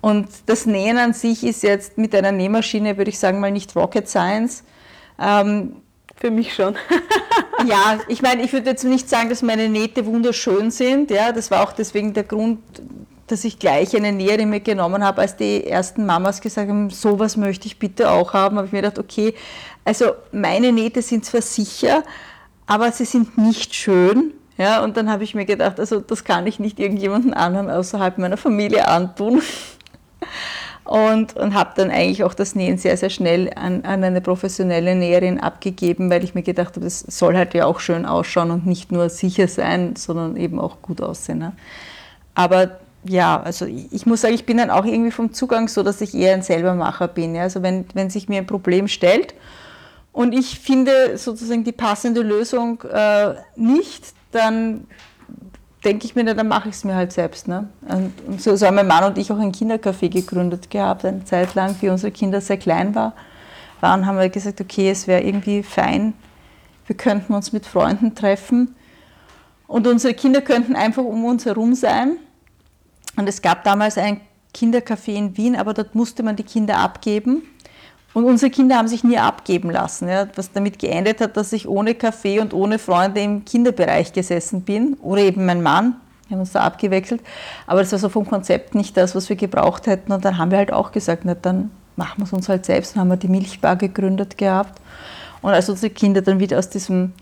[0.00, 3.74] Und das Nähen an sich ist jetzt mit einer Nähmaschine, würde ich sagen, mal nicht
[3.74, 4.62] Rocket Science.
[5.18, 5.76] Ähm,
[6.16, 6.76] für mich schon.
[7.66, 11.10] ja, ich meine, ich würde jetzt nicht sagen, dass meine Nähte wunderschön sind.
[11.10, 12.60] Ja, das war auch deswegen der Grund,
[13.26, 17.66] dass ich gleich eine Näherin mitgenommen habe, als die ersten Mamas gesagt haben, sowas möchte
[17.66, 18.56] ich bitte auch haben.
[18.56, 19.34] Habe ich mir gedacht, okay,
[19.84, 22.02] also meine Nähte sind zwar sicher,
[22.66, 24.34] aber sie sind nicht schön.
[24.56, 28.18] Ja, und dann habe ich mir gedacht, also das kann ich nicht irgendjemandem anderen außerhalb
[28.18, 29.42] meiner Familie antun
[30.84, 34.94] und, und habe dann eigentlich auch das Nähen sehr, sehr schnell an, an eine professionelle
[34.94, 38.66] Näherin abgegeben, weil ich mir gedacht habe, das soll halt ja auch schön ausschauen und
[38.66, 41.38] nicht nur sicher sein, sondern eben auch gut aussehen.
[41.38, 41.52] Ne?
[42.34, 46.00] Aber ja, also ich muss sagen, ich bin dann auch irgendwie vom Zugang so, dass
[46.02, 47.34] ich eher ein Selbermacher bin.
[47.34, 47.42] Ja?
[47.42, 49.34] Also wenn, wenn sich mir ein Problem stellt
[50.12, 54.86] und ich finde sozusagen die passende Lösung äh, nicht, dann
[55.84, 57.48] denke ich mir, dann mache ich es mir halt selbst.
[57.48, 57.68] Ne?
[57.88, 61.54] Und so, so haben mein Mann und ich auch ein Kindercafé gegründet gehabt, eine Zeit
[61.54, 63.14] lang, wie unsere Kinder sehr klein war,
[63.80, 66.14] waren, haben wir gesagt, okay, es wäre irgendwie fein,
[66.86, 68.74] wir könnten uns mit Freunden treffen
[69.66, 72.16] und unsere Kinder könnten einfach um uns herum sein.
[73.16, 74.20] Und es gab damals ein
[74.54, 77.42] Kindercafé in Wien, aber dort musste man die Kinder abgeben.
[78.14, 81.68] Und unsere Kinder haben sich nie abgeben lassen, ja, was damit geendet hat, dass ich
[81.68, 85.96] ohne Kaffee und ohne Freunde im Kinderbereich gesessen bin oder eben mein Mann.
[86.28, 87.20] Wir haben uns da abgewechselt.
[87.66, 90.12] Aber das war so vom Konzept nicht das, was wir gebraucht hätten.
[90.12, 92.94] Und dann haben wir halt auch gesagt, na, dann machen wir es uns halt selbst.
[92.94, 94.80] Dann haben wir die Milchbar gegründet gehabt.
[95.42, 97.12] Und als unsere Kinder dann wieder aus diesem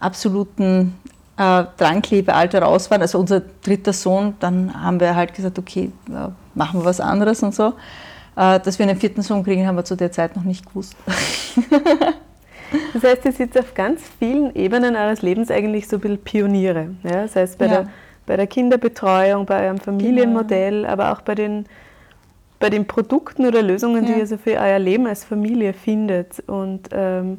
[0.00, 0.94] absoluten
[1.36, 6.28] äh, Dranklebealter raus waren, also unser dritter Sohn, dann haben wir halt gesagt, okay, äh,
[6.54, 7.74] machen wir was anderes und so.
[8.38, 10.96] Äh, dass wir einen vierten Sohn kriegen, haben wir zu der Zeit noch nicht gewusst.
[12.92, 16.90] Das heißt, ihr seid auf ganz vielen Ebenen eures Lebens eigentlich so ein bisschen Pioniere.
[17.02, 17.22] Ja?
[17.22, 17.70] Das heißt, bei, ja.
[17.70, 17.88] der,
[18.26, 20.92] bei der Kinderbetreuung, bei eurem Familienmodell, genau.
[20.92, 21.64] aber auch bei den,
[22.60, 24.12] bei den Produkten oder Lösungen, ja.
[24.12, 26.40] die ihr so für euer Leben als Familie findet.
[26.46, 27.38] Und ähm,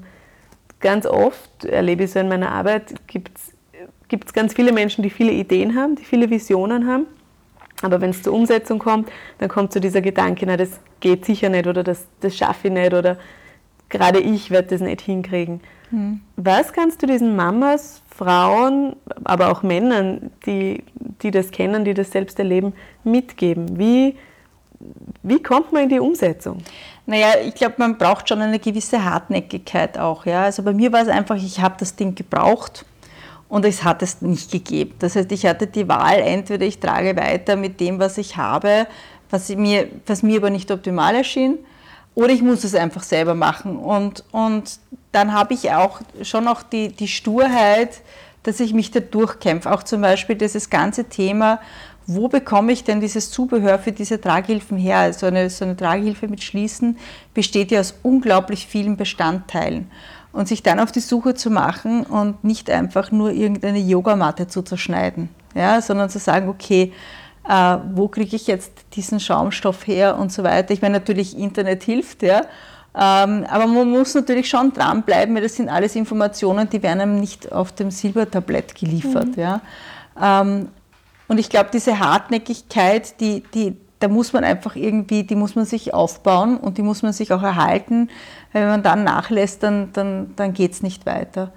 [0.79, 5.31] ganz oft erlebe ich so in meiner Arbeit, gibt es ganz viele Menschen, die viele
[5.31, 7.05] Ideen haben, die viele Visionen haben
[7.81, 11.49] aber wenn es zur Umsetzung kommt, dann kommt so dieser Gedanke, na, das geht sicher
[11.49, 13.17] nicht oder das, das schaffe ich nicht oder
[13.87, 15.61] gerade ich werde das nicht hinkriegen.
[15.91, 16.21] Mhm.
[16.35, 20.83] Was kannst du diesen Mamas, Frauen, aber auch Männern, die,
[21.21, 22.73] die das kennen, die das selbst erleben,
[23.03, 23.79] mitgeben?
[23.79, 24.15] Wie,
[25.23, 26.57] wie kommt man in die Umsetzung?
[27.05, 30.25] Naja, ich glaube, man braucht schon eine gewisse Hartnäckigkeit auch.
[30.25, 30.43] Ja?
[30.43, 32.85] Also bei mir war es einfach, ich habe das Ding gebraucht
[33.49, 34.93] und es hat es nicht gegeben.
[34.99, 38.87] Das heißt, ich hatte die Wahl, entweder ich trage weiter mit dem, was ich habe,
[39.29, 41.57] was mir, was mir aber nicht optimal erschien,
[42.15, 43.77] oder ich muss es einfach selber machen.
[43.77, 44.79] Und, und
[45.11, 48.01] dann habe ich auch schon auch die, die Sturheit,
[48.43, 49.71] dass ich mich da durchkämpfe.
[49.71, 51.59] Auch zum Beispiel dieses ganze Thema,
[52.05, 54.97] wo bekomme ich denn dieses Zubehör für diese Tragehilfen her?
[54.97, 56.97] Also eine, so eine Tragehilfe mit Schließen
[57.33, 59.89] besteht ja aus unglaublich vielen Bestandteilen
[60.31, 64.61] und sich dann auf die Suche zu machen und nicht einfach nur irgendeine Yogamatte zu
[64.61, 66.93] zerschneiden, ja, sondern zu sagen, okay,
[67.47, 70.73] äh, wo kriege ich jetzt diesen Schaumstoff her und so weiter.
[70.73, 72.41] Ich meine, natürlich Internet hilft, ja,
[72.95, 77.19] ähm, aber man muss natürlich schon dranbleiben, weil das sind alles Informationen, die werden einem
[77.19, 79.37] nicht auf dem Silbertablett geliefert.
[79.37, 79.41] Mhm.
[79.41, 79.61] Ja.
[80.21, 80.69] Ähm,
[81.27, 85.65] und ich glaube, diese Hartnäckigkeit, die, die, da muss man einfach irgendwie, die muss man
[85.65, 88.09] sich aufbauen und die muss man sich auch erhalten.
[88.53, 91.51] Wenn man dann nachlässt, dann, dann, dann geht es nicht weiter.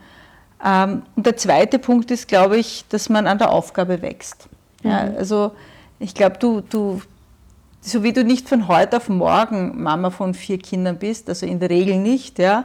[0.64, 4.48] Ähm, und der zweite Punkt ist, glaube ich, dass man an der Aufgabe wächst.
[4.82, 4.90] Mhm.
[4.90, 5.52] Ja, also
[6.00, 7.00] ich glaube, du, du,
[7.80, 11.60] so wie du nicht von heute auf morgen Mama von vier Kindern bist, also in
[11.60, 12.64] der Regel nicht, ja,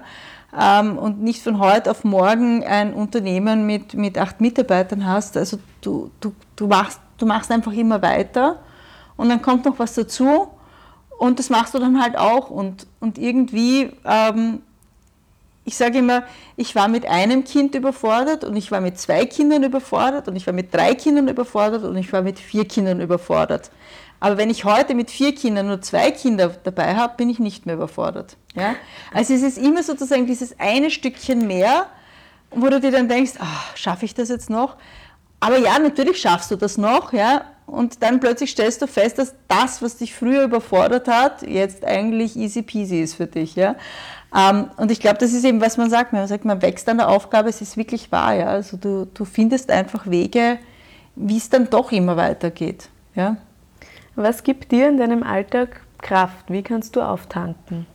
[0.60, 5.60] ähm, und nicht von heute auf morgen ein Unternehmen mit, mit acht Mitarbeitern hast, also
[5.82, 8.58] du, du, du, machst, du machst einfach immer weiter
[9.18, 10.48] und dann kommt noch was dazu
[11.18, 14.62] und das machst du dann halt auch und, und irgendwie, ähm,
[15.66, 16.24] ich sage immer,
[16.56, 20.48] ich war mit einem Kind überfordert und ich war mit zwei Kindern überfordert und ich
[20.48, 23.70] war mit drei Kindern überfordert und ich war mit vier Kindern überfordert.
[24.20, 27.66] Aber wenn ich heute mit vier Kindern nur zwei Kinder dabei habe, bin ich nicht
[27.66, 28.38] mehr überfordert.
[28.56, 28.76] Ja?
[29.14, 31.88] Also es ist immer sozusagen dieses eine Stückchen mehr,
[32.52, 34.78] wo du dir dann denkst, ach, schaffe ich das jetzt noch?
[35.40, 37.42] Aber ja, natürlich schaffst du das noch, ja.
[37.68, 42.38] Und dann plötzlich stellst du fest, dass das, was dich früher überfordert hat, jetzt eigentlich
[42.38, 43.76] easy peasy ist für dich, ja.
[44.34, 46.14] Ähm, und ich glaube, das ist eben, was man sagt.
[46.14, 48.48] Man sagt, man wächst an der Aufgabe, es ist wirklich wahr, ja.
[48.48, 50.60] Also du, du findest einfach Wege,
[51.16, 53.36] wie es dann doch immer weitergeht, ja.
[54.16, 56.46] Was gibt dir in deinem Alltag Kraft?
[56.48, 57.86] Wie kannst du auftanken?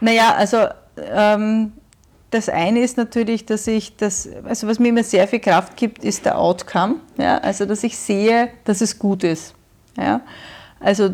[0.00, 1.72] Naja, also ähm,
[2.32, 6.02] das eine ist natürlich, dass ich das, also was mir immer sehr viel Kraft gibt,
[6.02, 6.96] ist der Outcome.
[7.18, 7.38] Ja?
[7.38, 9.54] Also, dass ich sehe, dass es gut ist.
[9.98, 10.22] Ja?
[10.80, 11.10] Also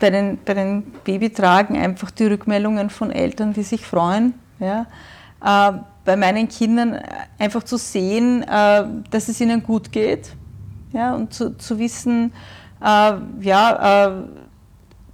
[0.00, 4.32] bei den, bei den Babytragen einfach die Rückmeldungen von Eltern, die sich freuen.
[4.58, 4.86] Ja?
[5.44, 6.98] Äh, bei meinen Kindern
[7.38, 10.32] einfach zu sehen, äh, dass es ihnen gut geht.
[10.94, 11.14] Ja?
[11.14, 12.32] Und zu, zu wissen,
[12.80, 13.12] äh,
[13.42, 14.22] ja, äh,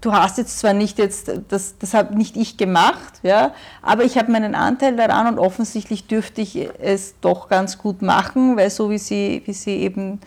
[0.01, 4.17] du hast jetzt zwar nicht jetzt, das, das habe nicht ich gemacht, ja, aber ich
[4.17, 8.91] habe meinen Anteil daran und offensichtlich dürfte ich es doch ganz gut machen, weil so
[8.91, 10.21] wie sie, wie sie eben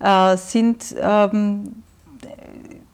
[0.00, 1.82] äh, sind, ähm,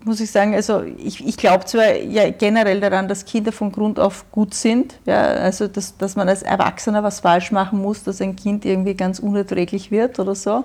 [0.05, 4.01] muss ich sagen, also ich, ich glaube zwar ja generell daran, dass Kinder von Grund
[4.01, 8.21] auf gut sind, ja, also dass, dass man als Erwachsener was falsch machen muss, dass
[8.21, 10.65] ein Kind irgendwie ganz unerträglich wird oder so.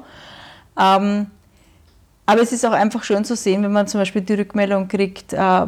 [0.80, 1.28] Ähm,
[2.26, 5.34] aber es ist auch einfach schön zu sehen, wenn man zum Beispiel die Rückmeldung kriegt,
[5.34, 5.68] äh,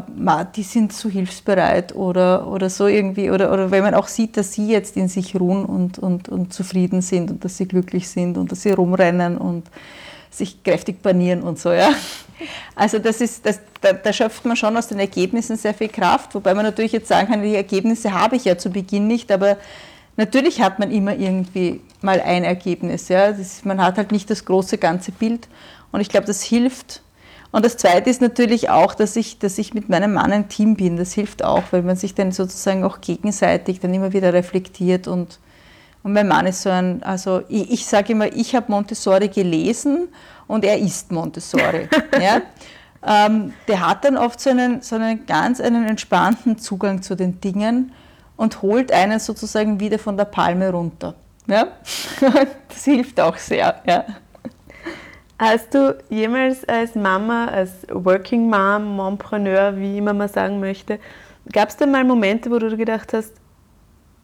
[0.56, 4.54] die sind so hilfsbereit oder, oder so irgendwie, oder, oder wenn man auch sieht, dass
[4.54, 8.38] sie jetzt in sich ruhen und, und, und zufrieden sind und dass sie glücklich sind
[8.38, 9.68] und dass sie rumrennen und
[10.32, 11.90] sich kräftig banieren und so, ja.
[12.76, 16.36] Also das ist, das, da, da, schöpft man schon aus den Ergebnissen sehr viel Kraft,
[16.36, 19.58] wobei man natürlich jetzt sagen kann, die Ergebnisse habe ich ja zu Beginn nicht, aber
[20.18, 23.32] natürlich hat man immer irgendwie mal ein Ergebnis, ja.
[23.32, 25.48] Das, man hat halt nicht das große ganze Bild.
[25.96, 27.02] Und ich glaube, das hilft.
[27.54, 30.76] Und das Zweite ist natürlich auch, dass ich, dass ich mit meinem Mann ein Team
[30.76, 30.98] bin.
[30.98, 35.08] Das hilft auch, weil man sich dann sozusagen auch gegenseitig dann immer wieder reflektiert.
[35.08, 35.40] Und,
[36.04, 40.10] und mein Mann ist so ein, also ich, ich sage immer, ich habe Montessori gelesen
[40.48, 41.88] und er ist Montessori.
[42.22, 42.42] ja?
[43.08, 47.40] Ähm, der hat dann oft so einen, so einen ganz einen entspannten Zugang zu den
[47.40, 47.94] Dingen
[48.36, 51.16] und holt einen sozusagen wieder von der Palme runter.
[51.48, 51.68] Ja?
[52.68, 53.82] Das hilft auch sehr.
[53.88, 54.04] Ja.
[55.38, 61.00] Hast du jemals als Mama, als Working Mom, Mompreneur, wie immer man sagen möchte,
[61.52, 63.34] gab es denn mal Momente, wo du gedacht hast,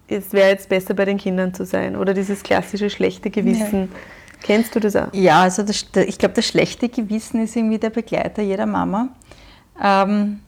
[0.08, 3.82] es wäre jetzt besser bei den Kindern zu sein oder dieses klassische schlechte Gewissen?
[3.82, 4.00] Ja.
[4.42, 5.14] Kennst du das auch?
[5.14, 9.10] Ja, also das, ich glaube, das schlechte Gewissen ist irgendwie der Begleiter jeder Mama.
[9.82, 10.40] Ähm,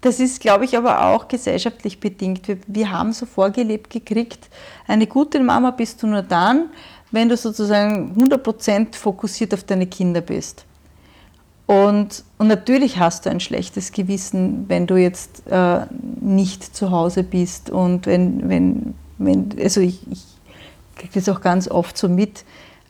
[0.00, 2.48] das ist, glaube ich, aber auch gesellschaftlich bedingt.
[2.48, 4.48] Wir, wir haben so vorgelebt gekriegt,
[4.86, 6.70] eine gute Mama bist du nur dann,
[7.10, 10.64] wenn du sozusagen 100% fokussiert auf deine Kinder bist.
[11.66, 15.86] Und, und natürlich hast du ein schlechtes Gewissen, wenn du jetzt äh,
[16.20, 20.22] nicht zu Hause bist und wenn, wenn, wenn also ich, ich
[20.96, 22.44] kriege das auch ganz oft so mit,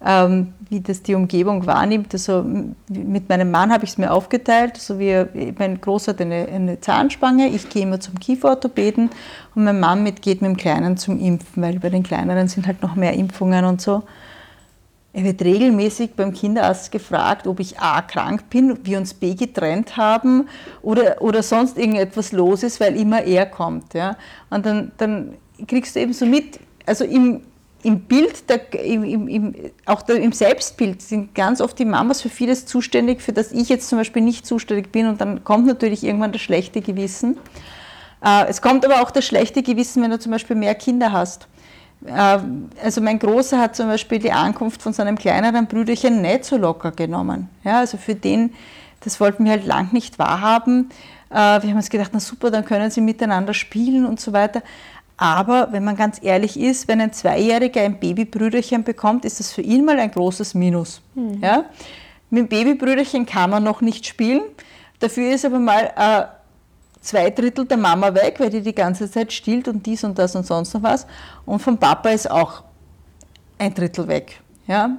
[0.05, 2.13] ähm, wie das die Umgebung wahrnimmt.
[2.13, 2.45] Also
[2.89, 4.73] mit meinem Mann habe ich es mir aufgeteilt.
[4.75, 5.29] Also wir,
[5.59, 9.11] mein Großer hat eine, eine Zahnspange, ich gehe immer zum Kieferorthopäden
[9.55, 12.67] und mein Mann mit geht mit dem Kleinen zum Impfen, weil bei den Kleineren sind
[12.67, 14.03] halt noch mehr Impfungen und so.
[15.17, 19.97] Er wird regelmäßig beim Kinderarzt gefragt, ob ich A krank bin, wir uns B getrennt
[19.97, 20.47] haben
[20.83, 23.95] oder, oder sonst irgendetwas los ist, weil immer er kommt.
[23.95, 24.19] Ja?
[24.51, 25.33] Und dann, dann
[25.67, 27.41] kriegst du eben so mit, also im,
[27.83, 29.55] im Bild, der, im, im,
[29.85, 33.69] auch der, im Selbstbild sind ganz oft die Mamas für vieles zuständig, für das ich
[33.69, 37.39] jetzt zum Beispiel nicht zuständig bin und dann kommt natürlich irgendwann das schlechte Gewissen.
[38.25, 41.49] Äh, es kommt aber auch das schlechte Gewissen, wenn du zum Beispiel mehr Kinder hast.
[42.05, 42.39] Äh,
[42.83, 46.91] also mein Großer hat zum Beispiel die Ankunft von seinem kleineren Brüderchen nicht so locker
[46.91, 47.49] genommen.
[47.65, 48.55] Ja, also für den,
[49.01, 50.91] das wollten wir halt lang nicht wahrhaben.
[51.31, 54.63] Äh, wir haben uns gedacht, na super, dann können sie miteinander spielen und so weiter.
[55.17, 59.63] Aber wenn man ganz ehrlich ist, wenn ein Zweijähriger ein Babybrüderchen bekommt, ist das für
[59.63, 61.01] ihn mal ein großes Minus.
[61.15, 61.39] Mhm.
[61.43, 61.65] Ja?
[62.29, 64.43] Mit dem Babybrüderchen kann man noch nicht spielen.
[64.99, 66.25] Dafür ist aber mal äh,
[67.01, 70.37] zwei Drittel der Mama weg, weil die die ganze Zeit stillt und dies und das
[70.37, 71.07] und sonst noch was.
[71.47, 72.65] Und vom Papa ist auch
[73.59, 74.41] ein Drittel weg.
[74.67, 74.99] Ja?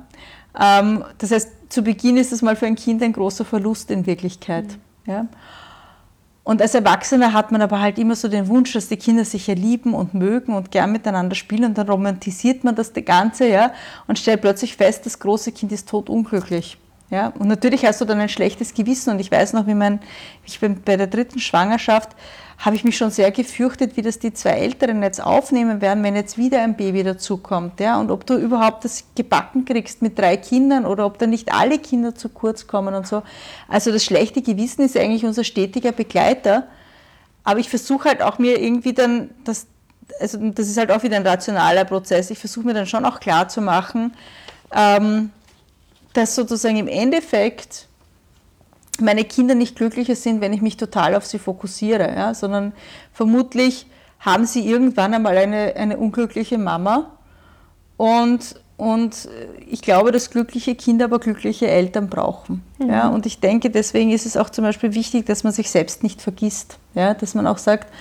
[0.59, 4.05] Ähm, das heißt, zu Beginn ist das mal für ein Kind ein großer Verlust in
[4.05, 4.65] Wirklichkeit.
[5.05, 5.11] Mhm.
[5.11, 5.27] Ja?
[6.47, 9.47] Und als Erwachsener hat man aber halt immer so den Wunsch, dass die Kinder sich
[9.47, 13.73] ja lieben und mögen und gern miteinander spielen und dann romantisiert man das Ganze, ja,
[14.07, 16.77] und stellt plötzlich fest, das große Kind ist totunglücklich.
[17.09, 17.33] Ja?
[17.37, 19.09] Und natürlich hast du dann ein schlechtes Gewissen.
[19.09, 19.99] Und ich weiß noch, wie mein,
[20.45, 22.11] ich bin bei der dritten Schwangerschaft,
[22.57, 26.15] habe ich mich schon sehr gefürchtet, wie das die zwei Älteren jetzt aufnehmen werden, wenn
[26.15, 27.79] jetzt wieder ein Baby dazukommt.
[27.79, 27.99] Ja?
[27.99, 31.77] Und ob du überhaupt das gebacken kriegst mit drei Kindern oder ob da nicht alle
[31.77, 33.21] Kinder zu kurz kommen und so.
[33.67, 36.67] Also das schlechte Gewissen ist eigentlich unser stetiger Begleiter.
[37.43, 39.67] Aber ich versuche halt auch mir irgendwie dann, das,
[40.19, 43.19] also das ist halt auch wieder ein rationaler Prozess, ich versuche mir dann schon auch
[43.19, 44.13] klar zu machen,
[44.73, 45.29] ähm,
[46.13, 47.87] dass sozusagen im Endeffekt
[49.01, 52.73] meine Kinder nicht glücklicher sind, wenn ich mich total auf sie fokussiere, ja, sondern
[53.13, 53.87] vermutlich
[54.19, 57.11] haben sie irgendwann einmal eine, eine unglückliche Mama
[57.97, 59.29] und, und
[59.67, 62.63] ich glaube, dass glückliche Kinder aber glückliche Eltern brauchen.
[62.79, 62.89] Mhm.
[62.89, 66.03] Ja, und ich denke, deswegen ist es auch zum Beispiel wichtig, dass man sich selbst
[66.03, 67.91] nicht vergisst, ja, dass man auch sagt,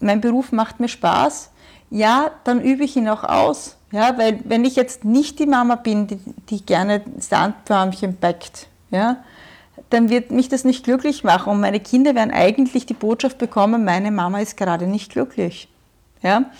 [0.00, 1.50] mein Beruf macht mir Spaß,
[1.90, 3.76] ja, dann übe ich ihn auch aus.
[3.92, 6.18] Ja, weil wenn ich jetzt nicht die Mama bin, die,
[6.50, 9.18] die gerne Sandförmchen backt, ja,
[9.90, 11.52] dann wird mich das nicht glücklich machen.
[11.52, 15.68] Und meine Kinder werden eigentlich die Botschaft bekommen, meine Mama ist gerade nicht glücklich.
[16.22, 16.50] Ja?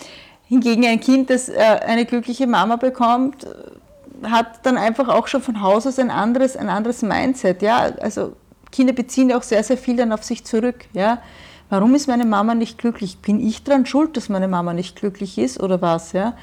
[0.48, 5.42] Hingegen ein Kind, das äh, eine glückliche Mama bekommt, äh, hat dann einfach auch schon
[5.42, 7.62] von Haus aus ein anderes, ein anderes Mindset.
[7.62, 7.90] Ja?
[8.00, 8.34] Also
[8.70, 10.86] Kinder beziehen auch sehr, sehr viel dann auf sich zurück.
[10.92, 11.20] Ja?
[11.68, 13.18] Warum ist meine Mama nicht glücklich?
[13.18, 16.12] Bin ich daran schuld, dass meine Mama nicht glücklich ist oder was?
[16.12, 16.36] Ja?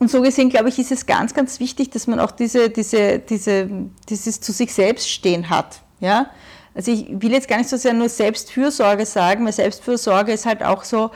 [0.00, 3.20] Und so gesehen, glaube ich, ist es ganz, ganz wichtig, dass man auch diese, diese,
[3.20, 3.68] diese,
[4.08, 5.82] dieses zu sich selbst stehen hat.
[6.00, 6.30] Ja?
[6.74, 10.62] Also ich will jetzt gar nicht so sehr nur Selbstfürsorge sagen, weil Selbstfürsorge ist halt
[10.62, 11.10] auch so,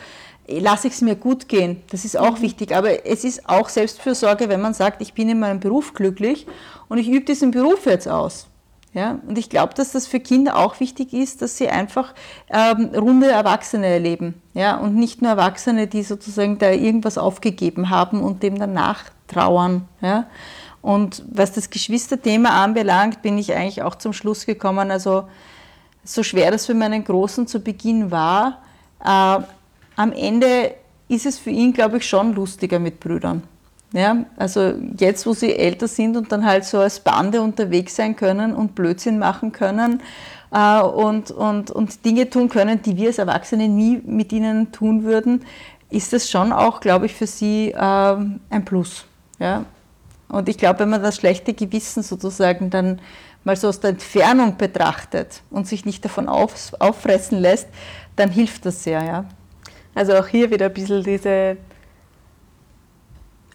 [0.48, 1.82] lasse ich es mir gut gehen.
[1.90, 2.42] Das ist auch mhm.
[2.42, 2.74] wichtig.
[2.74, 6.46] Aber es ist auch Selbstfürsorge, wenn man sagt, ich bin in meinem Beruf glücklich
[6.88, 8.46] und ich übe diesen Beruf jetzt aus.
[8.92, 12.14] Ja, und ich glaube, dass das für Kinder auch wichtig ist, dass sie einfach
[12.48, 14.40] ähm, runde Erwachsene erleben.
[14.52, 19.88] Ja, und nicht nur Erwachsene, die sozusagen da irgendwas aufgegeben haben und dem dann nachtrauern.
[20.00, 20.26] Ja.
[20.84, 25.26] Und was das Geschwisterthema anbelangt, bin ich eigentlich auch zum Schluss gekommen, also
[26.04, 28.58] so schwer das für meinen Großen zu Beginn war,
[29.02, 29.42] äh,
[29.96, 30.74] am Ende
[31.08, 33.44] ist es für ihn, glaube ich, schon lustiger mit Brüdern.
[33.94, 38.14] Ja, also jetzt, wo sie älter sind und dann halt so als Bande unterwegs sein
[38.14, 40.02] können und Blödsinn machen können
[40.52, 45.04] äh, und, und, und Dinge tun können, die wir als Erwachsene nie mit ihnen tun
[45.04, 45.46] würden,
[45.88, 49.06] ist das schon auch, glaube ich, für sie äh, ein Plus.
[49.38, 49.64] Ja?
[50.28, 53.00] Und ich glaube, wenn man das schlechte Gewissen sozusagen dann
[53.44, 57.68] mal so aus der Entfernung betrachtet und sich nicht davon auf, auffressen lässt,
[58.16, 59.24] dann hilft das sehr, ja.
[59.94, 61.56] Also auch hier wieder ein bisschen diese,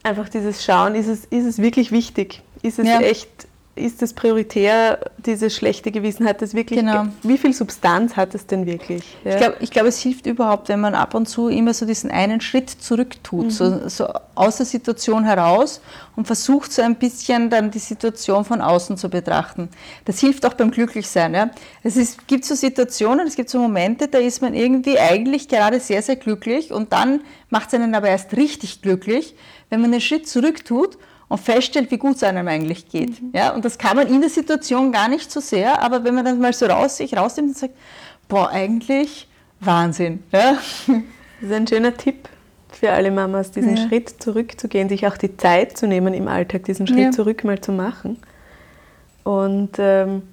[0.04, 2.42] einfach dieses Schauen, ist es, ist es wirklich wichtig?
[2.62, 3.02] Ist es ja.
[3.02, 3.49] echt
[3.80, 6.28] ist das prioritär, dieses schlechte Gewissen?
[6.28, 7.06] Hat das wirklich, genau.
[7.24, 9.04] wie viel Substanz hat es denn wirklich?
[9.24, 9.32] Ja.
[9.32, 12.12] Ich glaube, ich glaub, es hilft überhaupt, wenn man ab und zu immer so diesen
[12.12, 13.50] einen Schritt zurück tut, mhm.
[13.50, 15.82] so, so aus der Situation heraus
[16.16, 19.70] und versucht so ein bisschen dann die Situation von außen zu betrachten.
[20.06, 21.34] Das hilft auch beim Glücklichsein.
[21.34, 21.50] Ja?
[21.82, 25.80] Es ist, gibt so Situationen, es gibt so Momente, da ist man irgendwie eigentlich gerade
[25.80, 29.36] sehr, sehr glücklich und dann macht es einen aber erst richtig glücklich,
[29.70, 30.98] wenn man einen Schritt zurück tut
[31.30, 33.22] und feststellt, wie gut es einem eigentlich geht.
[33.22, 33.32] Mhm.
[33.34, 36.26] Ja, und das kann man in der Situation gar nicht so sehr, aber wenn man
[36.26, 37.76] dann mal so raus, sich rausnimmt und sagt,
[38.28, 39.28] boah, eigentlich
[39.60, 40.24] Wahnsinn.
[40.32, 40.58] Ja?
[41.42, 42.28] Das ist ein schöner Tipp
[42.72, 43.88] für alle Mamas, diesen ja.
[43.88, 47.12] Schritt zurückzugehen, sich auch die Zeit zu nehmen im Alltag, diesen Schritt ja.
[47.12, 48.18] zurück mal zu machen.
[49.24, 50.24] Und ähm,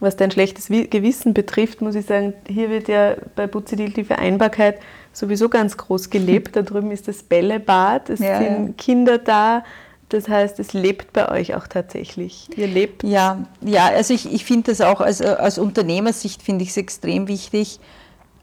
[0.00, 4.80] was dein schlechtes Gewissen betrifft, muss ich sagen, hier wird ja bei Buzidil die Vereinbarkeit
[5.12, 6.56] sowieso ganz groß gelebt.
[6.56, 9.62] Da drüben ist das Bällebad, es ja, sind Kinder da,
[10.10, 12.48] das heißt, es lebt bei euch auch tatsächlich.
[12.56, 13.02] Ihr lebt.
[13.04, 17.28] Ja, ja also ich, ich finde das auch als, als Unternehmersicht finde ich es extrem
[17.28, 17.80] wichtig.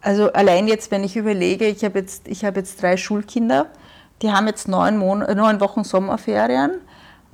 [0.02, 3.68] Also allein jetzt, wenn ich überlege, ich habe jetzt, hab jetzt drei Schulkinder,
[4.22, 6.80] die haben jetzt neun, Mon neun Wochen Sommerferien.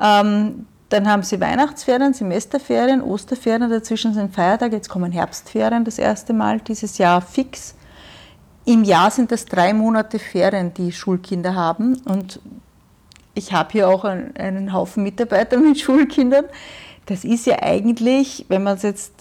[0.02, 6.34] Ähm, dann haben sie Weihnachtsferien, Semesterferien, Osterferien, dazwischen sind Feiertage, jetzt kommen Herbstferien das erste
[6.34, 7.76] Mal dieses Jahr fix.
[8.66, 11.98] Im Jahr sind das drei Monate Ferien, die Schulkinder haben.
[12.06, 12.40] Und
[13.36, 16.46] ich habe hier auch einen, einen Haufen Mitarbeiter mit Schulkindern.
[17.06, 19.14] Das ist ja eigentlich, wenn man es jetzt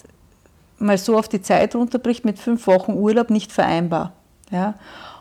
[0.79, 4.13] mal so auf die Zeit runterbricht, mit fünf Wochen Urlaub nicht vereinbar.
[4.51, 4.75] Ja?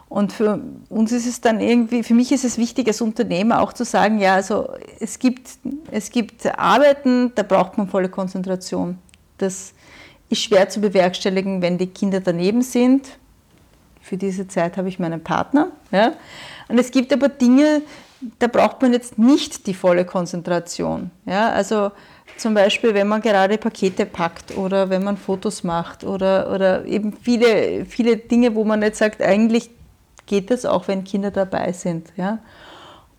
[0.08, 3.72] Und für uns ist es dann irgendwie, für mich ist es wichtig als Unternehmer auch
[3.72, 4.68] zu sagen, ja, also
[5.00, 5.52] es gibt,
[5.90, 8.98] es gibt Arbeiten, da braucht man volle Konzentration.
[9.38, 9.72] Das
[10.28, 13.06] ist schwer zu bewerkstelligen, wenn die Kinder daneben sind.
[14.02, 15.68] Für diese Zeit habe ich meinen Partner.
[15.90, 16.12] Ja?
[16.68, 17.80] Und es gibt aber Dinge,
[18.38, 21.10] da braucht man jetzt nicht die volle Konzentration.
[21.26, 21.90] Ja, also
[22.36, 27.12] zum Beispiel, wenn man gerade Pakete packt oder wenn man Fotos macht oder, oder eben
[27.12, 29.70] viele, viele Dinge, wo man jetzt sagt, eigentlich
[30.26, 32.08] geht das auch, wenn Kinder dabei sind.
[32.16, 32.38] Ja?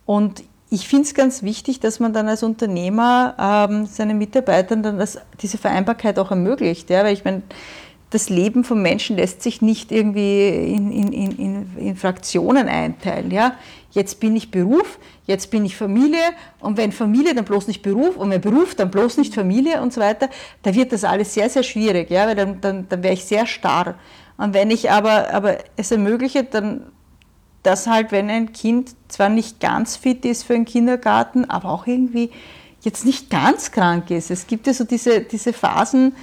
[0.05, 3.35] Und ich finde es ganz wichtig, dass man dann als Unternehmer
[3.69, 6.89] ähm, seinen Mitarbeitern dann das, diese Vereinbarkeit auch ermöglicht.
[6.89, 7.03] Ja?
[7.03, 7.43] Weil ich meine,
[8.13, 13.31] das Leben von Menschen lässt sich nicht irgendwie in, in, in, in, Fraktionen einteilen.
[13.31, 13.55] Ja?
[13.91, 16.21] Jetzt bin ich Beruf, jetzt bin ich Familie
[16.59, 19.93] und wenn Familie, dann bloß nicht Beruf und wenn Beruf, dann bloß nicht Familie und
[19.93, 20.29] so weiter.
[20.61, 22.27] Da wird das alles sehr, sehr schwierig, ja?
[22.27, 23.95] weil dann, dann, dann wäre ich sehr starr.
[24.37, 26.85] Und wenn ich aber, aber es ermögliche, dann
[27.63, 31.87] dass halt, wenn ein Kind zwar nicht ganz fit ist für einen Kindergarten, aber auch
[31.87, 32.29] irgendwie
[32.81, 34.29] jetzt nicht ganz krank ist.
[34.29, 36.13] Es gibt ja so diese, diese Phasen,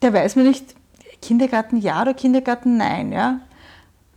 [0.00, 0.74] da weiß man nicht,
[1.24, 3.12] Kindergarten ja oder Kindergarten nein.
[3.12, 3.40] Ja?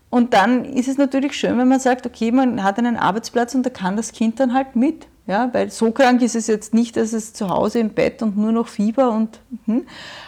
[0.09, 3.65] Und dann ist es natürlich schön, wenn man sagt, okay, man hat einen Arbeitsplatz und
[3.65, 5.07] da kann das Kind dann halt mit.
[5.25, 8.37] Ja, weil so krank ist es jetzt nicht, dass es zu Hause im Bett und
[8.37, 9.85] nur noch Fieber und hm.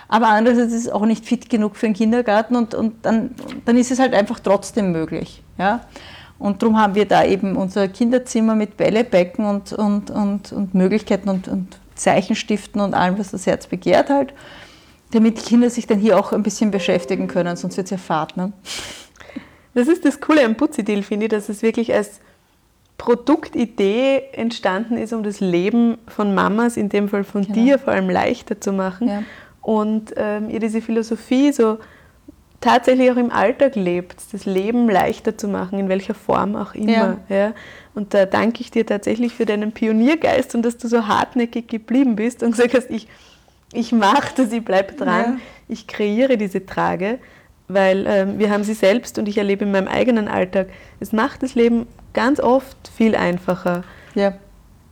[0.09, 3.77] aber andererseits ist es auch nicht fit genug für den Kindergarten und, und dann, dann
[3.77, 5.41] ist es halt einfach trotzdem möglich.
[5.57, 5.85] Ja.
[6.37, 11.29] Und darum haben wir da eben unser Kinderzimmer mit Bällebecken und, und, und, und Möglichkeiten
[11.29, 14.33] und, und Zeichenstiften und allem, was das Herz begehrt halt,
[15.11, 17.97] damit die Kinder sich dann hier auch ein bisschen beschäftigen können, sonst wird es ja
[17.97, 18.37] fad.
[18.37, 18.51] Ne?
[19.73, 22.19] Das ist das Coole am Putzi-Deal, finde ich, dass es wirklich als
[22.97, 27.53] Produktidee entstanden ist, um das Leben von Mamas, in dem Fall von genau.
[27.53, 29.07] dir, vor allem leichter zu machen.
[29.07, 29.23] Ja.
[29.61, 31.79] Und ähm, ihr diese Philosophie so
[32.61, 37.19] tatsächlich auch im Alltag lebt, das Leben leichter zu machen, in welcher Form auch immer.
[37.29, 37.35] Ja.
[37.35, 37.53] ja.
[37.95, 42.15] Und da danke ich dir tatsächlich für deinen Pioniergeist und dass du so hartnäckig geblieben
[42.15, 43.07] bist und gesagt hast, ich,
[43.73, 45.37] ich mache das, ich bleibe dran, ja.
[45.67, 47.19] ich kreiere diese Trage,
[47.67, 51.43] weil ähm, wir haben sie selbst und ich erlebe in meinem eigenen Alltag, es macht
[51.43, 53.83] das Leben ganz oft viel einfacher.
[54.15, 54.33] Ja.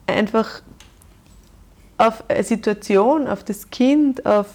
[0.05, 0.61] Einfach
[1.97, 4.47] auf eine Situation, auf das Kind, auf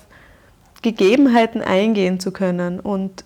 [0.82, 3.24] Gegebenheiten eingehen zu können und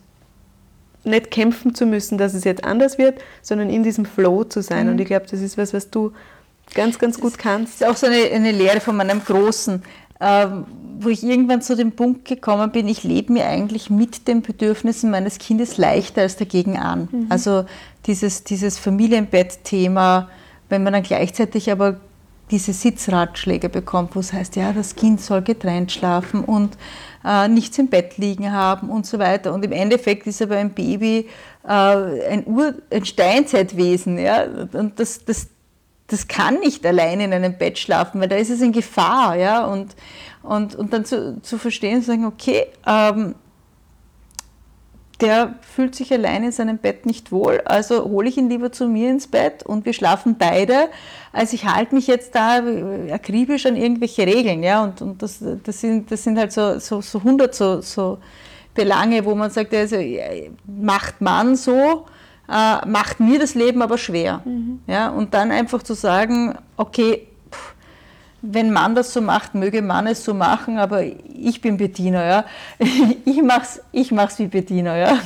[1.04, 4.86] nicht kämpfen zu müssen, dass es jetzt anders wird, sondern in diesem Flow zu sein.
[4.86, 4.92] Mhm.
[4.92, 6.12] Und ich glaube, das ist was, was du
[6.74, 7.80] ganz, ganz gut kannst.
[7.80, 9.82] Das ist auch so eine, eine Lehre von meinem Großen,
[10.18, 15.10] wo ich irgendwann zu dem Punkt gekommen bin, ich lebe mir eigentlich mit den Bedürfnissen
[15.10, 17.08] meines Kindes leichter als dagegen an.
[17.10, 17.26] Mhm.
[17.28, 17.66] Also
[18.06, 20.28] dieses, dieses Familienbett-Thema,
[20.68, 21.96] wenn man dann gleichzeitig aber
[22.50, 26.76] diese Sitzratschläge bekommt, wo es heißt, ja, das Kind soll getrennt schlafen und
[27.24, 29.52] äh, nichts im Bett liegen haben und so weiter.
[29.52, 31.28] Und im Endeffekt ist aber ein Baby
[31.66, 34.18] äh, ein, Ur-, ein Steinzeitwesen.
[34.18, 34.44] Ja?
[34.72, 35.48] Und das, das,
[36.08, 39.36] das kann nicht allein in einem Bett schlafen, weil da ist es in Gefahr.
[39.36, 39.66] Ja?
[39.66, 39.96] Und,
[40.42, 43.34] und, und dann zu, zu verstehen zu sagen, okay, ähm,
[45.20, 48.86] der fühlt sich allein in seinem Bett nicht wohl, also hole ich ihn lieber zu
[48.86, 50.88] mir ins Bett und wir schlafen beide.
[51.32, 52.62] Also ich halte mich jetzt da
[53.10, 57.00] akribisch an irgendwelche Regeln, ja, und, und das, das, sind, das sind halt so, so,
[57.00, 58.18] so 100 so, so
[58.74, 59.96] Belange, wo man sagt, also
[60.66, 62.04] macht man so,
[62.48, 64.42] äh, macht mir das Leben aber schwer.
[64.44, 64.80] Mhm.
[64.86, 67.26] Ja, und dann einfach zu sagen, okay,
[68.42, 72.44] wenn man das so macht, möge man es so machen, aber ich bin Bediener, ja.
[73.24, 75.18] Ich mach's, ich mach's wie Bediener, ja.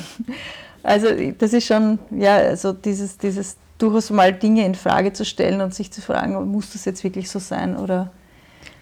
[0.83, 1.09] Also
[1.39, 5.75] das ist schon, ja, also dieses, dieses durchaus mal Dinge in Frage zu stellen und
[5.75, 8.11] sich zu fragen, muss das jetzt wirklich so sein oder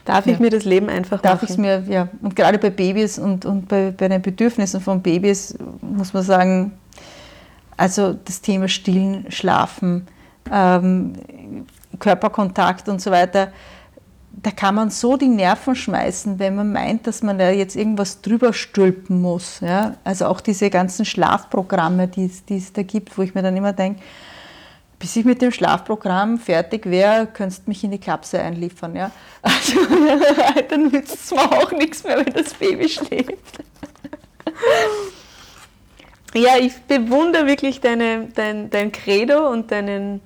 [0.05, 0.33] darf ja.
[0.33, 1.47] ich mir das Leben einfach darf machen?
[1.47, 2.09] Darf ich mir, ja.
[2.23, 6.73] Und gerade bei Babys und, und bei, bei den Bedürfnissen von Babys muss man sagen,
[7.79, 10.07] also das Thema Stillen, Schlafen,
[10.53, 11.15] ähm,
[11.99, 13.53] Körperkontakt und so weiter,
[14.43, 18.21] da kann man so die Nerven schmeißen, wenn man meint, dass man da jetzt irgendwas
[18.21, 19.61] drüber stülpen muss.
[19.61, 19.95] Ja?
[20.05, 24.01] Also auch diese ganzen Schlafprogramme, die, es da gibt, wo ich mir dann immer denke,
[24.99, 28.97] bis ich mit dem Schlafprogramm fertig wäre, könntest du mich in die Klapse einliefern.
[28.97, 29.11] Ja?
[29.43, 29.79] Also
[30.69, 33.59] dann nützt es mir auch nichts mehr, wenn das Baby schläft.
[36.35, 40.21] Ja, ich bewundere wirklich deine, dein, dein Credo und deinen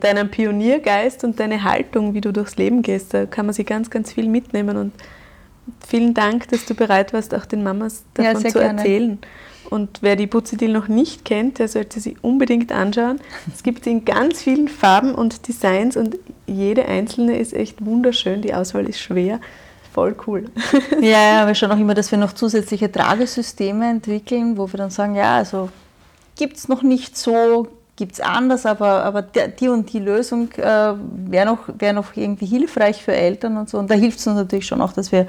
[0.00, 3.14] deinen Pioniergeist und deine Haltung, wie du durchs Leben gehst.
[3.14, 4.76] Da kann man sich ganz, ganz viel mitnehmen.
[4.76, 4.92] Und
[5.86, 8.80] vielen Dank, dass du bereit warst, auch den Mamas davon ja, zu gerne.
[8.80, 9.18] erzählen.
[9.70, 13.20] Und wer die Putzidil noch nicht kennt, der sollte sie unbedingt anschauen.
[13.52, 18.40] Es gibt sie in ganz vielen Farben und Designs und jede einzelne ist echt wunderschön.
[18.40, 19.40] Die Auswahl ist schwer.
[19.98, 20.44] Voll cool.
[21.00, 24.90] Ja, ja, wir schauen auch immer, dass wir noch zusätzliche Tragesysteme entwickeln, wo wir dann
[24.90, 25.70] sagen, ja, also
[26.36, 30.62] gibt es noch nicht so gibt es anders, aber, aber die und die Lösung äh,
[30.62, 33.76] wäre noch, wär noch irgendwie hilfreich für Eltern und so.
[33.76, 35.26] Und da hilft es uns natürlich schon auch, dass wir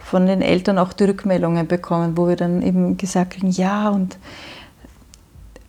[0.00, 4.18] von den Eltern auch die Rückmeldungen bekommen, wo wir dann eben gesagt haben, ja und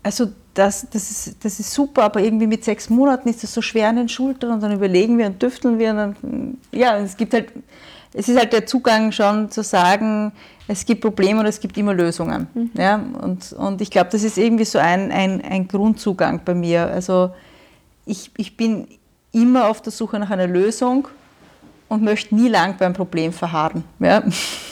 [0.04, 3.62] also das, das, ist, das ist super, aber irgendwie mit sechs Monaten ist das so
[3.62, 7.16] schwer an den Schultern und dann überlegen wir und düfteln wir und dann, ja, es
[7.16, 7.54] gibt halt,
[8.14, 10.32] es ist halt der Zugang schon zu sagen,
[10.68, 12.48] es gibt Probleme und es gibt immer Lösungen.
[12.54, 12.72] Mhm.
[12.78, 12.96] Ja?
[13.22, 16.88] Und, und ich glaube, das ist irgendwie so ein, ein, ein Grundzugang bei mir.
[16.88, 17.32] Also
[18.06, 18.88] ich, ich bin
[19.32, 21.08] immer auf der Suche nach einer Lösung
[21.88, 23.84] und möchte nie lang beim Problem verharren.
[24.00, 24.24] Ja.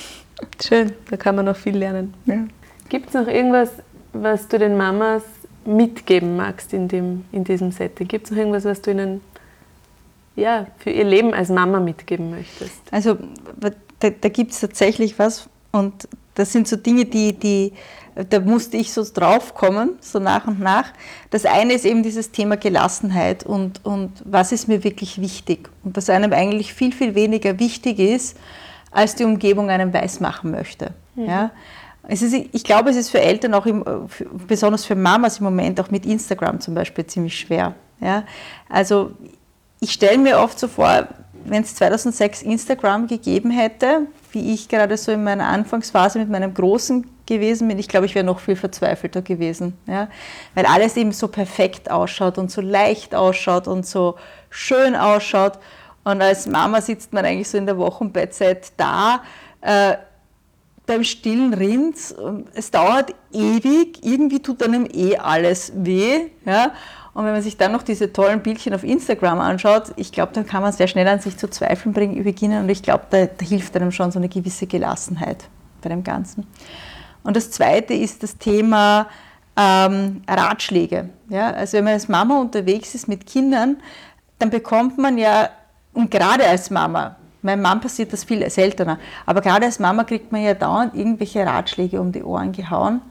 [0.66, 2.14] Schön, da kann man noch viel lernen.
[2.26, 2.46] Ja.
[2.88, 3.70] Gibt es noch irgendwas,
[4.14, 5.24] was du den Mamas
[5.66, 8.08] mitgeben magst in, dem, in diesem Setting?
[8.08, 9.22] Gibt es noch irgendwas, was du ihnen
[10.40, 12.82] ja, für ihr Leben als Mama mitgeben möchtest?
[12.92, 13.18] Also
[13.60, 17.74] da, da gibt es tatsächlich was und das sind so Dinge, die, die,
[18.30, 20.94] da musste ich so drauf kommen, so nach und nach.
[21.32, 25.98] Das eine ist eben dieses Thema Gelassenheit und, und was ist mir wirklich wichtig und
[25.98, 28.38] was einem eigentlich viel, viel weniger wichtig ist,
[28.92, 30.94] als die Umgebung einem weismachen möchte.
[31.16, 31.26] Mhm.
[31.26, 31.52] Ja?
[32.08, 33.84] Es ist, ich glaube, es ist für Eltern auch, im,
[34.48, 37.76] besonders für Mamas im Moment, auch mit Instagram zum Beispiel, ziemlich schwer.
[38.00, 38.24] Ja?
[38.70, 39.12] Also
[39.80, 41.08] ich stelle mir oft so vor,
[41.46, 46.54] wenn es 2006 Instagram gegeben hätte, wie ich gerade so in meiner Anfangsphase mit meinem
[46.54, 49.78] Großen gewesen bin, ich glaube, ich wäre noch viel verzweifelter gewesen.
[49.88, 50.10] Ja?
[50.56, 54.16] Weil alles eben so perfekt ausschaut und so leicht ausschaut und so
[54.50, 55.60] schön ausschaut.
[56.04, 59.24] Und als Mama sitzt man eigentlich so in der Wochenbettzeit da,
[59.62, 59.96] äh,
[60.86, 61.98] beim stillen Rind.
[62.56, 66.32] Es dauert ewig, irgendwie tut einem eh alles weh.
[66.46, 66.72] Ja?
[67.14, 70.46] Und wenn man sich dann noch diese tollen Bildchen auf Instagram anschaut, ich glaube, dann
[70.46, 72.64] kann man sehr schnell an sich zu zweifeln beginnen.
[72.64, 75.46] Und ich glaube, da, da, hilft einem schon so eine gewisse Gelassenheit
[75.82, 76.46] bei dem Ganzen.
[77.24, 79.08] Und das Zweite ist das Thema
[79.58, 81.10] ähm, Ratschläge.
[81.30, 81.52] Ja?
[81.52, 83.78] Also wenn man als Mama unterwegs ist mit Kindern,
[84.38, 85.50] dann bekommt man ja,
[85.94, 90.32] und gerade als Mama, meinem Mann passiert das viel seltener, aber gerade als Mama kriegt
[90.32, 93.02] man ja dauernd irgendwelche Ratschläge um die Ohren gehauen.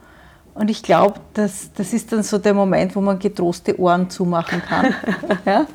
[0.58, 4.60] Und ich glaube, das, das ist dann so der Moment, wo man getroste Ohren zumachen
[4.60, 4.92] kann.
[5.46, 5.66] ja?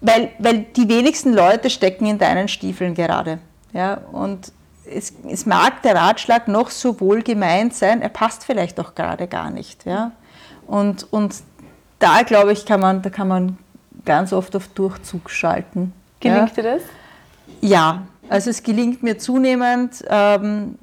[0.00, 3.40] weil, weil die wenigsten Leute stecken in deinen Stiefeln gerade.
[3.72, 3.94] Ja?
[4.12, 4.52] Und
[4.84, 9.26] es, es mag der Ratschlag noch so wohl gemeint sein, er passt vielleicht auch gerade
[9.26, 9.86] gar nicht.
[9.86, 10.12] Ja?
[10.68, 11.34] Und, und
[11.98, 13.58] da, glaube ich, kann man, da kann man
[14.04, 15.92] ganz oft auf Durchzug schalten.
[16.20, 16.62] Gelingt ja?
[16.62, 16.82] dir das?
[17.60, 20.04] Ja, also es gelingt mir zunehmend.
[20.08, 20.78] Ähm,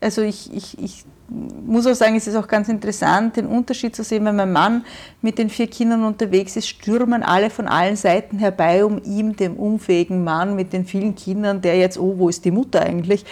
[0.00, 4.02] also ich, ich, ich muss auch sagen, es ist auch ganz interessant, den Unterschied zu
[4.02, 4.84] sehen, wenn mein Mann
[5.22, 9.56] mit den vier Kindern unterwegs ist, stürmen alle von allen Seiten herbei, um ihm, dem
[9.56, 13.24] unfähigen Mann mit den vielen Kindern, der jetzt, oh, wo ist die Mutter eigentlich,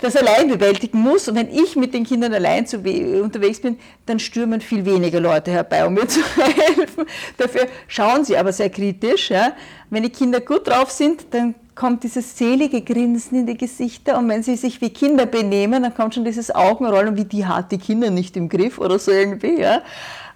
[0.00, 1.28] das allein bewältigen muss.
[1.28, 5.50] Und wenn ich mit den Kindern allein zu, unterwegs bin, dann stürmen viel weniger Leute
[5.50, 7.06] herbei, um mir zu helfen.
[7.38, 9.30] Dafür schauen sie aber sehr kritisch.
[9.30, 9.52] Ja.
[9.90, 14.28] Wenn die Kinder gut drauf sind, dann kommt dieses selige Grinsen in die Gesichter und
[14.28, 17.78] wenn sie sich wie Kinder benehmen, dann kommt schon dieses Augenrollen, wie die hat die
[17.78, 19.60] Kinder nicht im Griff oder so irgendwie.
[19.60, 19.82] Ja.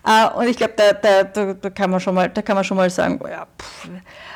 [0.07, 2.77] Äh, und ich glaube, da, da, da, kann man schon mal, da kann man schon
[2.77, 3.47] mal sagen, oh ja,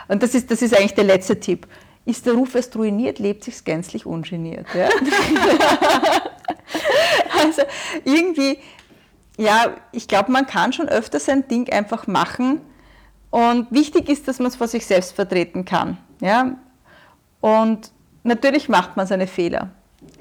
[0.08, 1.66] und das ist, das ist eigentlich der letzte Tipp.
[2.04, 4.66] Ist der Ruf erst ruiniert, lebt sich gänzlich ungeniert.
[4.74, 4.88] Ja?
[7.44, 7.62] also
[8.04, 8.58] irgendwie,
[9.36, 12.60] ja, ich glaube, man kann schon öfter sein Ding einfach machen.
[13.30, 15.98] Und wichtig ist, dass man es vor sich selbst vertreten kann.
[16.20, 16.56] Ja?
[17.40, 17.90] Und
[18.22, 19.70] natürlich macht man seine Fehler.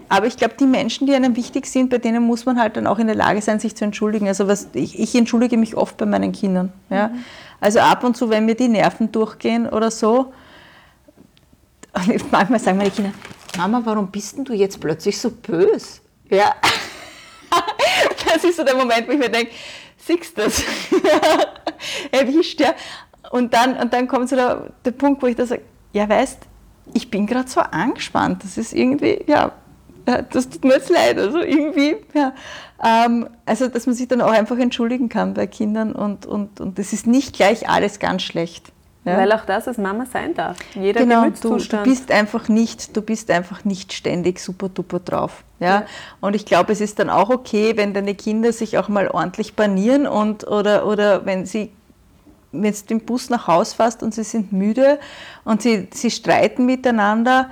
[0.09, 2.87] Aber ich glaube, die Menschen, die einem wichtig sind, bei denen muss man halt dann
[2.87, 4.27] auch in der Lage sein, sich zu entschuldigen.
[4.27, 6.73] Also was, ich, ich entschuldige mich oft bei meinen Kindern.
[6.89, 7.09] Ja?
[7.09, 7.23] Mhm.
[7.61, 10.33] Also ab und zu, wenn mir die Nerven durchgehen oder so,
[12.31, 13.11] manchmal sagen meine Kinder,
[13.57, 15.99] Mama, warum bist denn du jetzt plötzlich so böse?
[16.29, 16.55] Ja,
[18.33, 19.51] das ist so der Moment, wo ich mir denke,
[19.97, 20.63] siehst du das?
[22.11, 22.73] Erwischt, ja.
[23.31, 25.61] Und dann, und dann kommt so der, der Punkt, wo ich da sage,
[25.93, 26.39] ja, weißt,
[26.93, 28.43] ich bin gerade so angespannt.
[28.43, 29.51] Das ist irgendwie, ja,
[30.05, 31.17] das tut mir jetzt leid.
[31.17, 32.33] Also irgendwie, ja.
[32.83, 36.79] Ähm, also, dass man sich dann auch einfach entschuldigen kann bei Kindern und, und, und
[36.79, 38.71] das ist nicht gleich alles ganz schlecht.
[39.05, 39.17] Ja?
[39.17, 40.57] Weil auch das als Mama sein darf.
[40.75, 45.43] Jeder genau, du, du, bist einfach nicht, du bist einfach nicht ständig super duper drauf.
[45.59, 45.67] Ja?
[45.67, 45.85] ja.
[46.21, 49.55] Und ich glaube, es ist dann auch okay, wenn deine Kinder sich auch mal ordentlich
[49.55, 51.71] banieren und oder, oder wenn sie
[52.51, 54.99] wenn du den Bus nach Haus fährst und sie sind müde
[55.43, 57.49] und sie, sie streiten miteinander,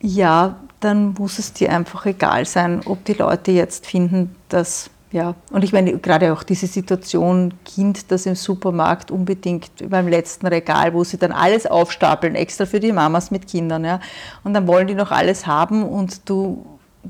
[0.00, 5.34] ja, dann muss es dir einfach egal sein, ob die Leute jetzt finden, dass, ja,
[5.50, 10.92] und ich meine, gerade auch diese Situation, Kind, das im Supermarkt unbedingt beim letzten Regal,
[10.92, 14.00] wo sie dann alles aufstapeln, extra für die Mamas mit Kindern, ja,
[14.44, 16.66] und dann wollen die noch alles haben und du,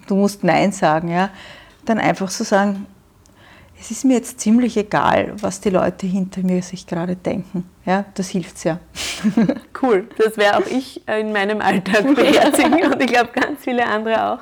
[0.07, 1.31] du musst Nein sagen, ja,
[1.85, 2.87] dann einfach so sagen,
[3.79, 7.69] es ist mir jetzt ziemlich egal, was die Leute hinter mir sich gerade denken.
[7.85, 8.81] Ja, das hilft sehr.
[9.83, 14.33] Cool, das wäre auch ich in meinem Alltag beherzigen und ich glaube ganz viele andere
[14.33, 14.39] auch.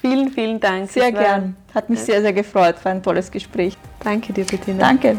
[0.00, 0.90] Vielen, vielen Dank.
[0.90, 1.56] Sehr gern.
[1.74, 2.76] Hat mich sehr, sehr gefreut.
[2.84, 3.76] War ein tolles Gespräch.
[4.02, 4.80] Danke dir, Bettina.
[4.80, 5.16] Danke.